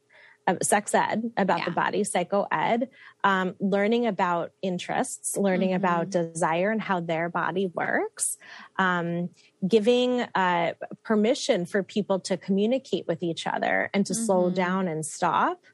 [0.62, 2.88] sex ed about the body, psycho ed,
[3.24, 8.38] um, learning about interests, learning about desire and how their body works,
[8.76, 9.30] um,
[9.66, 10.72] giving uh,
[11.03, 15.64] permission for people to communicate with each other and to slow down and stop,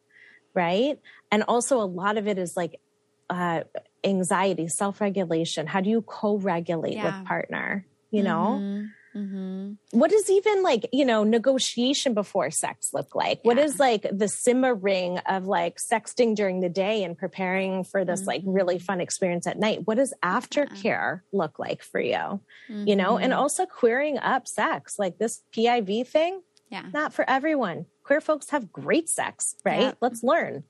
[0.55, 0.99] right?
[1.31, 2.81] And also, a lot of it is like
[3.29, 3.63] uh,
[4.05, 5.67] anxiety, self regulation.
[5.67, 7.19] How do you co regulate Yeah.
[7.19, 7.87] with partner?
[8.11, 8.61] You know?
[8.63, 8.89] Mhm.
[9.17, 9.79] Mhm.
[9.93, 13.65] what does even like you know negotiation before sex look like what Yeah.
[13.65, 18.43] is like the simmering of like sexting during the day and preparing for this like
[18.43, 18.51] Mm-hmm.
[18.53, 23.33] really fun experience at night what does aftercare look like for you you know and
[23.33, 23.37] Mhm.
[23.39, 26.85] also queering up sex like this piv thing Yeah.
[26.93, 29.93] not for everyone queer folks have great sex right Yeah.
[30.01, 30.65] let's learn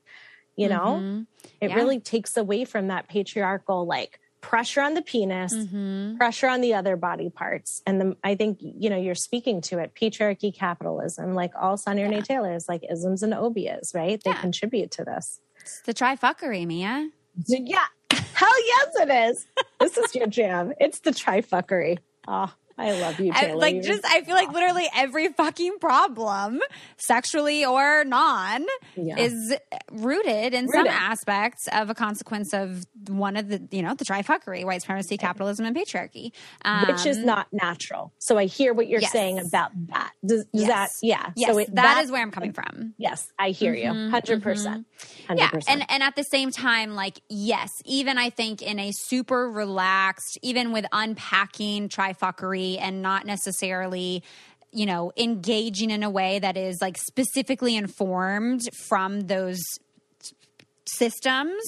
[0.55, 1.27] you know Mhm.
[1.61, 1.75] it Yeah.
[1.75, 6.15] really takes away from that patriarchal like pressure on the penis Mhm.
[6.17, 9.77] pressure on the other body parts and the, i think you know you're speaking to
[9.79, 12.09] it patriarchy capitalism like all sonia Yeah.
[12.09, 14.39] renee taylors like isms and obias right they Yeah.
[14.39, 17.09] contribute to this It's the trifuckery, Mia.
[17.47, 17.87] yeah
[18.39, 19.45] hell yes it is
[19.81, 24.21] this is your jam it's the trifuckery oh i love you I, like just I
[24.21, 26.59] feel like literally every fucking problem,
[26.97, 28.65] sexually or non,
[28.95, 29.17] Yeah.
[29.19, 29.55] is
[29.91, 34.63] rooted in some aspects of a consequence of one of the you know the trifuckery:
[34.65, 36.31] white supremacy, capitalism, and patriarchy.
[36.87, 39.11] which is Um, not natural so i hear what you're yes.
[39.11, 40.67] saying about that does, does Yes.
[40.67, 42.93] that yeah Yes, so it, that is where I'm coming from.
[42.97, 44.85] yes i hear you 100% 100%
[45.37, 49.49] Yeah, and and at the same time, like yes, even I think in a super
[49.49, 54.23] relaxed, even with unpacking trifuckery and not necessarily,
[54.71, 59.59] you know, engaging in a way that is like specifically informed from those
[60.85, 61.63] systems,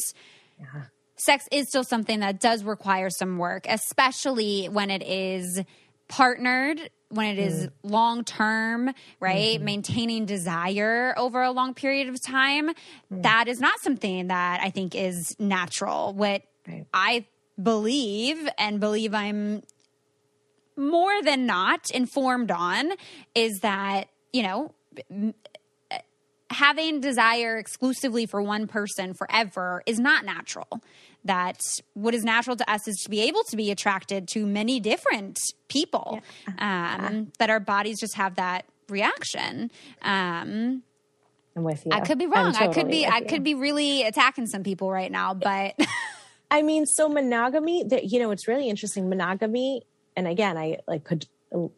[0.59, 0.83] yeah.
[1.15, 5.61] sex is still something that does require some work, especially when it is
[6.07, 7.71] partnered when it is mm.
[7.83, 9.55] long term, right?
[9.55, 9.65] Mm-hmm.
[9.65, 13.23] Maintaining desire over a long period of time, mm.
[13.23, 16.13] that is not something that I think is natural.
[16.13, 16.85] What right.
[16.93, 17.25] I
[17.61, 19.63] believe and believe I'm
[20.79, 22.93] more than not informed on
[23.35, 24.73] is that, you know,
[26.49, 30.81] having desire exclusively for one person forever is not natural.
[31.25, 31.59] That
[31.93, 35.37] what is natural to us is to be able to be attracted to many different
[35.67, 36.21] people.
[36.47, 37.07] Yeah.
[37.07, 39.69] Um, that our bodies just have that reaction.
[40.01, 40.83] Um,
[41.55, 41.91] I'm with you.
[41.91, 42.53] I could be wrong.
[42.53, 43.05] Totally I could be.
[43.05, 45.75] I could be really attacking some people right now, but.
[46.51, 47.83] I mean, so monogamy.
[47.83, 49.07] That you know, it's really interesting.
[49.07, 49.83] Monogamy,
[50.19, 51.25] and again, I like could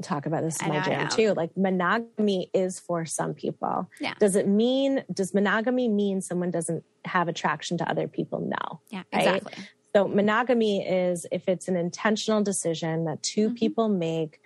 [0.02, 1.34] talk about this in my jam too.
[1.34, 3.88] Like monogamy is for some people.
[4.00, 4.16] Yeah.
[4.20, 8.40] Does it mean does monogamy mean someone doesn't have attraction to other people?
[8.40, 8.82] No.
[8.90, 9.54] Yeah, exactly.
[9.96, 13.56] So monogamy is if it's an intentional decision that 2 mm-hmm.
[13.56, 14.42] people make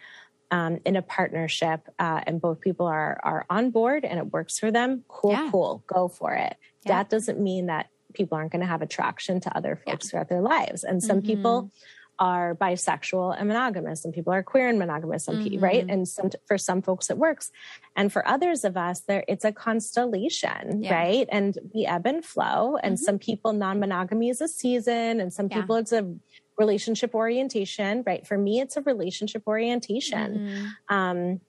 [0.51, 4.59] um, in a partnership uh, and both people are are on board and it works
[4.59, 5.05] for them.
[5.07, 5.49] Cool, yeah.
[5.51, 6.57] cool, go for it.
[6.83, 6.97] Yeah.
[6.97, 10.09] That doesn't mean that people aren't going to have attraction to other folks yeah.
[10.09, 10.83] throughout their lives.
[10.83, 11.27] And some mm-hmm.
[11.27, 11.71] people
[12.19, 15.63] are bisexual and monogamous and people are queer and monogamous and mm-hmm.
[15.63, 17.51] right and some for some folks it works
[17.95, 20.93] and for others of us there it's a constellation yeah.
[20.93, 23.03] right and we ebb and flow and mm-hmm.
[23.03, 25.59] some people non-monogamy is a season and some yeah.
[25.59, 26.15] people it's a
[26.57, 30.95] relationship orientation right for me it's a relationship orientation mm-hmm.
[30.95, 31.41] um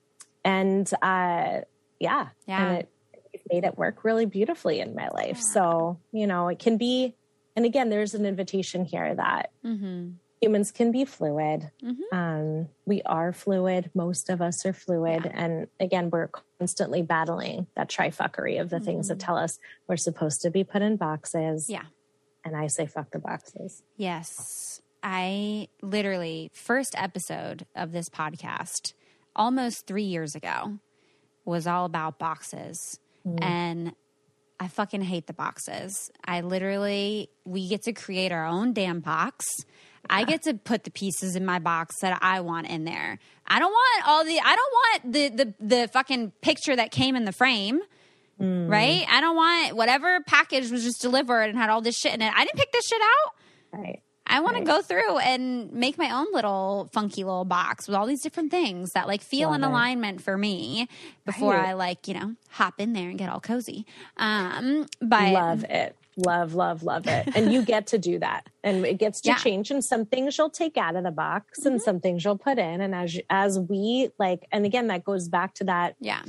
[0.43, 1.61] and uh
[1.99, 2.89] yeah yeah and it,
[3.33, 5.53] it made it work really beautifully in my life yeah.
[5.53, 7.15] so you know it can be
[7.55, 10.09] and again there's an invitation here that mm-hmm
[10.41, 11.71] humans can be fluid.
[11.83, 12.15] Mm-hmm.
[12.15, 13.89] Um, we are fluid.
[13.93, 15.23] Most of us are fluid.
[15.25, 15.31] Yeah.
[15.33, 16.29] And again, we're
[16.59, 18.85] constantly battling that trifuckery of the mm-hmm.
[18.85, 19.25] things that mm-hmm.
[19.25, 21.69] tell us we're supposed to be put in boxes.
[21.69, 21.85] Yeah.
[22.43, 23.83] And I say, fuck the boxes.
[23.97, 24.81] Yes.
[25.03, 28.93] I literally, first episode of this podcast,
[29.35, 30.79] almost three years ago,
[31.45, 32.99] was all about boxes.
[33.25, 33.43] Mm-hmm.
[33.43, 33.95] And
[34.59, 36.11] I fucking hate the boxes.
[36.25, 39.45] I literally, we get to create our own damn box
[40.09, 43.19] I get to put the pieces in my box that I want in there.
[43.45, 47.15] I don't want all the I don't want the the the fucking picture that came
[47.15, 47.81] in the frame.
[48.41, 48.69] Mm.
[48.69, 49.05] Right?
[49.09, 52.31] I don't want whatever package was just delivered and had all this shit in it.
[52.35, 53.79] I didn't pick this shit out.
[53.79, 54.01] Right.
[54.27, 54.65] I want right.
[54.65, 58.51] to go through and make my own little funky little box with all these different
[58.51, 60.87] things that like feel Love in alignment for me
[61.25, 61.69] before right.
[61.69, 63.85] I like, you know, hop in there and get all cozy.
[64.17, 67.29] Um, but love it love, love, love it.
[67.35, 68.47] And you get to do that.
[68.63, 69.35] And it gets to yeah.
[69.35, 69.71] change.
[69.71, 71.67] And some things you'll take out of the box mm-hmm.
[71.67, 72.81] and some things you'll put in.
[72.81, 76.21] And as as we like, and again, that goes back to that yeah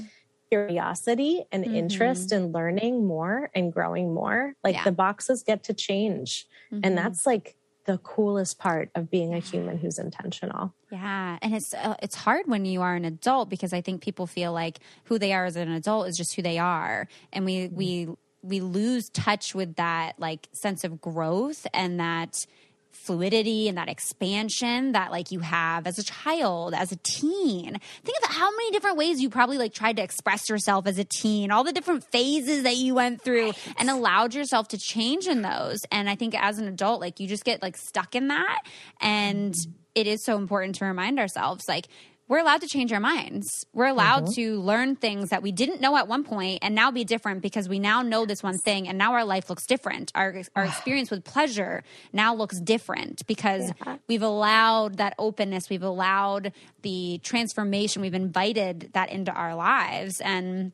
[0.50, 1.74] curiosity and mm-hmm.
[1.74, 4.54] interest in learning more and growing more.
[4.64, 4.84] Like yeah.
[4.84, 6.46] the boxes get to change.
[6.72, 6.80] Mm-hmm.
[6.84, 7.56] And that's like
[7.88, 10.74] the coolest part of being a human who's intentional.
[10.90, 14.26] Yeah, and it's uh, it's hard when you are an adult because I think people
[14.26, 17.60] feel like who they are as an adult is just who they are, and we
[17.60, 17.76] mm-hmm.
[17.76, 18.08] we
[18.42, 22.46] we lose touch with that like sense of growth and that
[22.90, 27.78] fluidity and that expansion that like you have as a child as a teen.
[28.04, 31.04] Think of how many different ways you probably like tried to express yourself as a
[31.04, 33.74] teen all the different phases that you went through right.
[33.78, 35.84] and allowed yourself to change in those.
[35.90, 38.60] And i think as an adult like you just get like stuck in that.
[39.00, 39.70] And mm-hmm.
[39.94, 41.88] it is so important to remind ourselves like
[42.28, 43.66] we're allowed to change our minds.
[43.72, 44.40] We're allowed mm-hmm.
[44.40, 47.68] to learn things that we didn't know at one point and now be different because
[47.68, 50.12] we now know this one thing and now our life looks different.
[50.14, 53.96] Our our experience with pleasure now looks different because yeah.
[54.08, 56.52] we've allowed that openness, we've allowed
[56.82, 60.72] the transformation, we've invited that into our lives and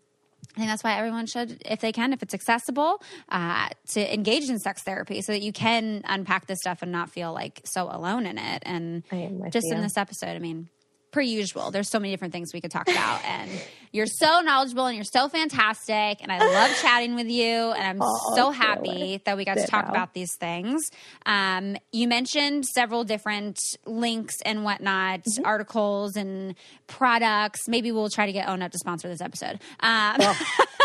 [0.56, 4.48] I think that's why everyone should, if they can, if it's accessible, uh, to engage
[4.48, 7.88] in sex therapy so that you can unpack this stuff and not feel like so
[7.90, 8.62] alone in it.
[8.64, 9.02] And
[9.50, 9.74] just you.
[9.74, 10.68] in this episode, I mean,
[11.14, 11.70] per usual.
[11.70, 13.22] There's so many different things we could talk about.
[13.34, 13.50] And
[13.92, 16.20] you're so knowledgeable and you're so fantastic.
[16.20, 17.70] And I love chatting with you.
[17.72, 20.82] And I'm oh, so happy that we got to talk about these things.
[21.24, 23.56] Um, you mentioned several different
[23.86, 25.44] links and whatnot, mm-hmm.
[25.44, 26.56] articles and
[26.88, 27.68] products.
[27.68, 29.60] Maybe we'll try to get Ohnut to sponsor this episode.
[29.78, 30.34] Um, cool.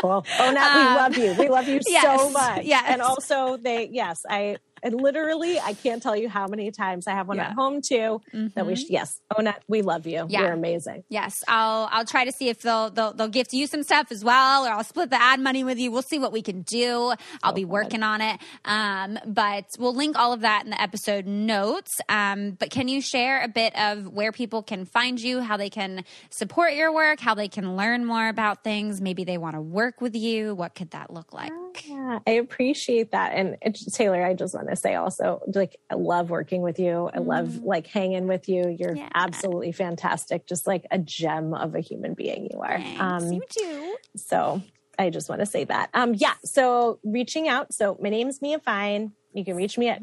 [0.01, 0.25] cool.
[0.37, 1.33] Ohnut, we um, love you.
[1.33, 2.63] We love you yes, so much.
[2.63, 2.83] Yes.
[2.87, 7.11] And also, they, yes, I, And literally, I can't tell you how many times I
[7.11, 7.47] have one Yeah.
[7.47, 8.21] at home too.
[8.55, 8.77] That we, Mhm.
[8.77, 10.25] sh- yes, Ona, we love you.
[10.29, 10.41] Yeah.
[10.41, 11.03] You're amazing.
[11.09, 14.23] Yes, I'll I'll try to see if they'll, they'll they'll gift you some stuff as
[14.23, 15.91] well, or I'll split the ad money with you.
[15.91, 17.13] We'll see what we can do.
[17.43, 17.69] I'll be fun.
[17.71, 18.39] working on it.
[18.65, 21.99] Um, but we'll link all of that in the episode notes.
[22.09, 25.69] Um, but can you share a bit of where people can find you, how they
[25.69, 29.01] can support your work, how they can learn more about things?
[29.01, 30.55] Maybe they want to work with you.
[30.55, 31.51] What could that look like?
[31.87, 33.33] Yeah, I appreciate that.
[33.33, 37.09] And it's, Taylor, I just want to say also, like, I love working with you.
[37.13, 38.75] I love like hanging with you.
[38.79, 38.95] You're.
[38.95, 39.09] Yeah.
[39.15, 40.45] absolutely fantastic.
[40.47, 42.81] Just like a gem of a human being you are.
[42.99, 43.95] Um, you too.
[44.15, 44.61] So
[44.97, 45.89] I just want to say that.
[45.93, 46.33] Um, yeah.
[46.43, 47.73] So reaching out.
[47.73, 49.13] So my name's Mia Fine.
[49.33, 50.01] You can reach me at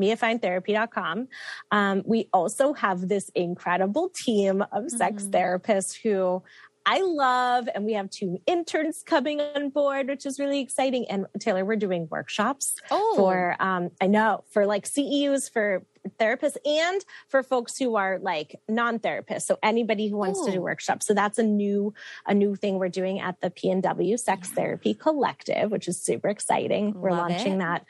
[0.00, 1.28] miafinetherapy.com.
[1.70, 5.30] Um, we also have this incredible team of sex Mhm.
[5.30, 6.42] therapists who
[6.90, 11.04] I love, and we have two interns coming on board, which is really exciting.
[11.10, 15.84] And Taylor, we're doing workshops Oh, for um i know for like ceus for
[16.18, 21.06] therapists and for folks who are like non-therapists so anybody who wants to do workshops
[21.06, 21.92] so that's a new
[22.26, 24.54] a new thing we're doing at the PNW sex Yeah.
[24.54, 27.58] therapy collective which is super exciting we're launching it.
[27.58, 27.84] that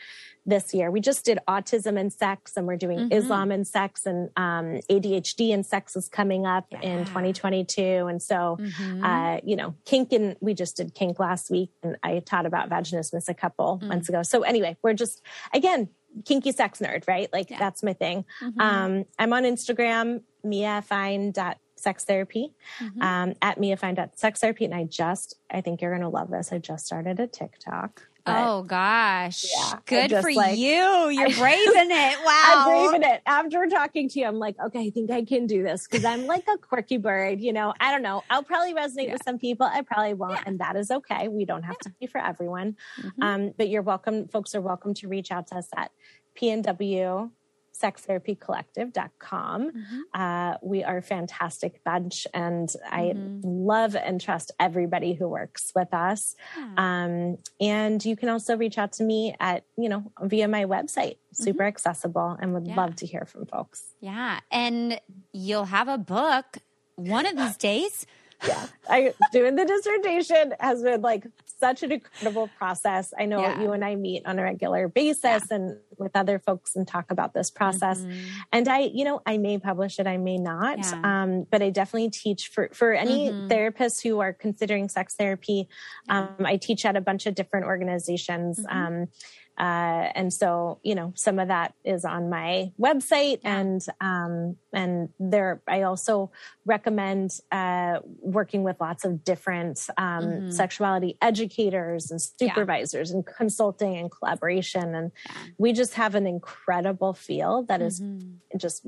[0.49, 3.13] this year we just did autism and sex and we're doing Mhm.
[3.13, 6.81] islam and sex and um, adhd and sex is coming up Yeah.
[6.81, 9.05] in 2022 and so Mhm.
[9.05, 12.71] uh, you know, kink and we just did kink last week and I taught about
[12.71, 13.89] vaginismus a couple Mm.
[13.89, 14.23] months ago.
[14.23, 15.21] So anyway, we're just
[15.53, 15.91] again,
[16.25, 17.31] kinky sex nerd, right?
[17.33, 17.59] Like Yeah.
[17.59, 18.25] that's my thing.
[18.43, 18.61] Mhm.
[18.61, 23.03] Um, I'm on Instagram, miafine.sex therapy, Mhm.
[23.03, 23.59] um, at
[24.41, 24.65] therapy.
[24.65, 26.53] And I just, I think you're going to love this.
[26.53, 28.09] I just started a TikTok.
[28.29, 29.45] But Oh gosh.
[29.57, 31.09] Yeah, Good just, for like- you.
[31.11, 32.19] You're braving it.
[32.25, 32.43] Wow.
[32.67, 33.23] I'm braving it.
[33.27, 36.27] After talking to you, I'm like, okay, I think I can do this because I'm
[36.27, 37.41] like a quirky bird.
[37.41, 38.23] You know, I don't know.
[38.31, 39.13] I'll probably resonate Yeah.
[39.15, 39.67] with some people.
[39.67, 40.43] I probably won't, Yeah.
[40.47, 41.29] and that is okay.
[41.29, 42.77] We don't have to be for everyone.
[43.01, 43.13] Mhm.
[43.23, 44.29] Um, but you're welcome.
[44.29, 45.91] Folks are welcome to reach out to us at
[46.37, 47.31] PNW
[47.81, 49.71] sextherapycollective.com.
[49.71, 50.01] Mhm.
[50.15, 53.41] Uh, we are a fantastic bunch, and I Mhm.
[53.45, 56.35] love and trust everybody who works with us.
[56.57, 56.75] Yeah.
[56.77, 61.19] Um, and you can also reach out to me at, you know, via my website,
[61.33, 62.71] super accessible, and would Mm-hmm.
[62.71, 62.77] Yeah.
[62.77, 63.95] love to hear from folks.
[64.01, 64.41] Yeah.
[64.51, 65.01] And
[65.33, 66.59] you'll have a book
[66.97, 68.07] one of these days.
[68.47, 68.67] Yeah.
[68.89, 71.27] I doing the dissertation has been like
[71.59, 73.13] such an incredible process.
[73.19, 73.61] I know Yeah.
[73.61, 77.35] you and I meet on a regular basis and with other folks and talk about
[77.35, 78.01] this process.
[78.01, 78.27] Mhm.
[78.53, 80.79] And I, you know, I may publish it, I may not.
[80.79, 81.01] Yeah.
[81.03, 83.49] Um, but I definitely teach for for any Mhm.
[83.49, 85.69] therapists who are considering sex therapy.
[86.09, 88.61] Um, I teach at a bunch of different organizations.
[88.61, 88.73] Mhm.
[88.73, 89.09] Um,
[89.59, 95.09] uh, and so, you know, some of that is on my website, and um, and
[95.19, 96.31] there, I also
[96.65, 100.53] recommend uh, working with lots of different um, Mhm.
[100.53, 102.55] sexuality educators and Yeah.
[102.55, 105.43] supervisors and consulting and collaboration, and Yeah.
[105.59, 108.37] we just have an incredible field that is Mhm.
[108.57, 108.87] just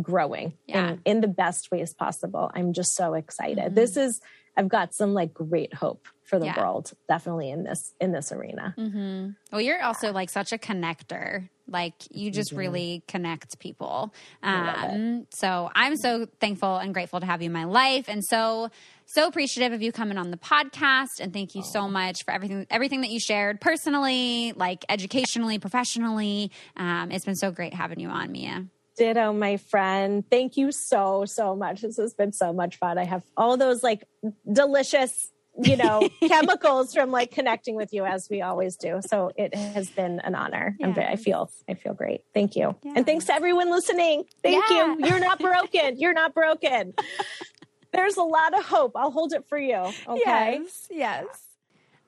[0.00, 0.92] growing Yeah.
[0.92, 2.50] in, in the best ways possible.
[2.54, 3.72] I'm just so excited.
[3.72, 3.74] Mhm.
[3.74, 4.20] This is
[4.56, 6.58] I've got some like great hope for the Yeah.
[6.58, 8.74] world, definitely in this in this arena.
[8.78, 9.30] Mm-hmm.
[9.50, 11.48] Well, you're also like such a connector.
[11.68, 12.58] Like you just Mhm.
[12.58, 14.12] really connect people.
[14.42, 14.94] I love it.
[14.94, 18.68] Um, so I'm so thankful and grateful to have you in my life, and so
[19.06, 21.20] so appreciative of you coming on the podcast.
[21.20, 26.50] And thank you so much for everything everything that you shared personally, like educationally, professionally.
[26.76, 28.66] Um, it's been so great having you on, Mia.
[28.96, 30.24] Ditto, my friend.
[30.30, 31.80] Thank you so, so much.
[31.82, 32.98] This has been so much fun.
[32.98, 34.04] I have all those like
[34.50, 35.30] delicious,
[35.62, 39.00] you know, chemicals from like connecting with you as we always do.
[39.06, 40.76] So it has been an honor.
[40.82, 42.22] I'm very, I feel, I feel great.
[42.34, 42.74] Thank you.
[42.82, 42.92] Yeah.
[42.96, 44.24] And thanks to everyone listening.
[44.42, 44.94] Thank Yeah.
[44.96, 45.06] you.
[45.06, 45.98] You're not broken.
[45.98, 46.94] You're not broken.
[47.92, 48.92] There's a lot of hope.
[48.96, 49.76] I'll hold it for you.
[49.76, 50.20] Okay.
[50.24, 50.88] Yes.
[50.90, 51.26] Yes.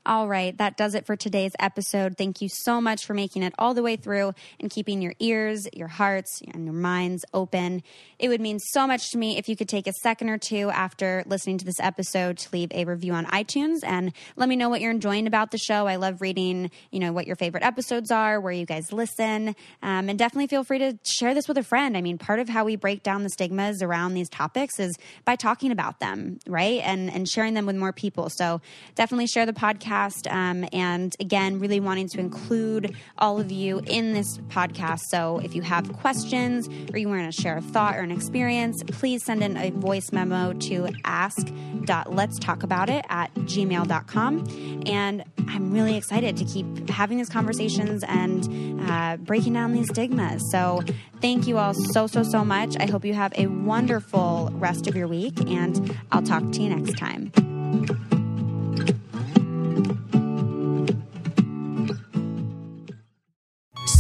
[0.07, 2.18] All right, that does it for today's episode.
[2.18, 5.66] Thank you so much for making it all the way through and keeping your ears,
[5.72, 7.82] your hearts, and your minds open.
[8.18, 10.68] It would mean so much to me if you could take a second or two
[10.68, 14.68] after listening to this episode to leave a review on iTunes and let me know
[14.68, 15.86] what you're enjoying about the show.
[15.86, 20.11] I love reading, you know, what your favorite episodes are, where you guys listen, um,
[20.11, 21.96] and definitely feel free to share this with a friend.
[21.96, 25.34] I mean, part of how we break down the stigmas around these topics is by
[25.34, 28.28] talking about them, right, and and sharing them with more people.
[28.28, 28.61] So
[28.96, 29.55] definitely share the
[29.95, 30.30] podcast.
[30.32, 35.01] Um, and again, really wanting to include all of you in this podcast.
[35.11, 38.82] So if you have questions or you want to share a thought or an experience,
[38.86, 44.45] please send in a voice memo to ask.letstalkabout.it at gmail.com.
[44.86, 50.51] And I'm really excited to keep having these conversations and uh, breaking down these stigmas.
[50.51, 50.82] So
[51.20, 52.76] thank you all so, so, so much.
[52.78, 56.68] I hope you have a wonderful rest of your week, and I'll talk to you
[56.74, 57.32] next time.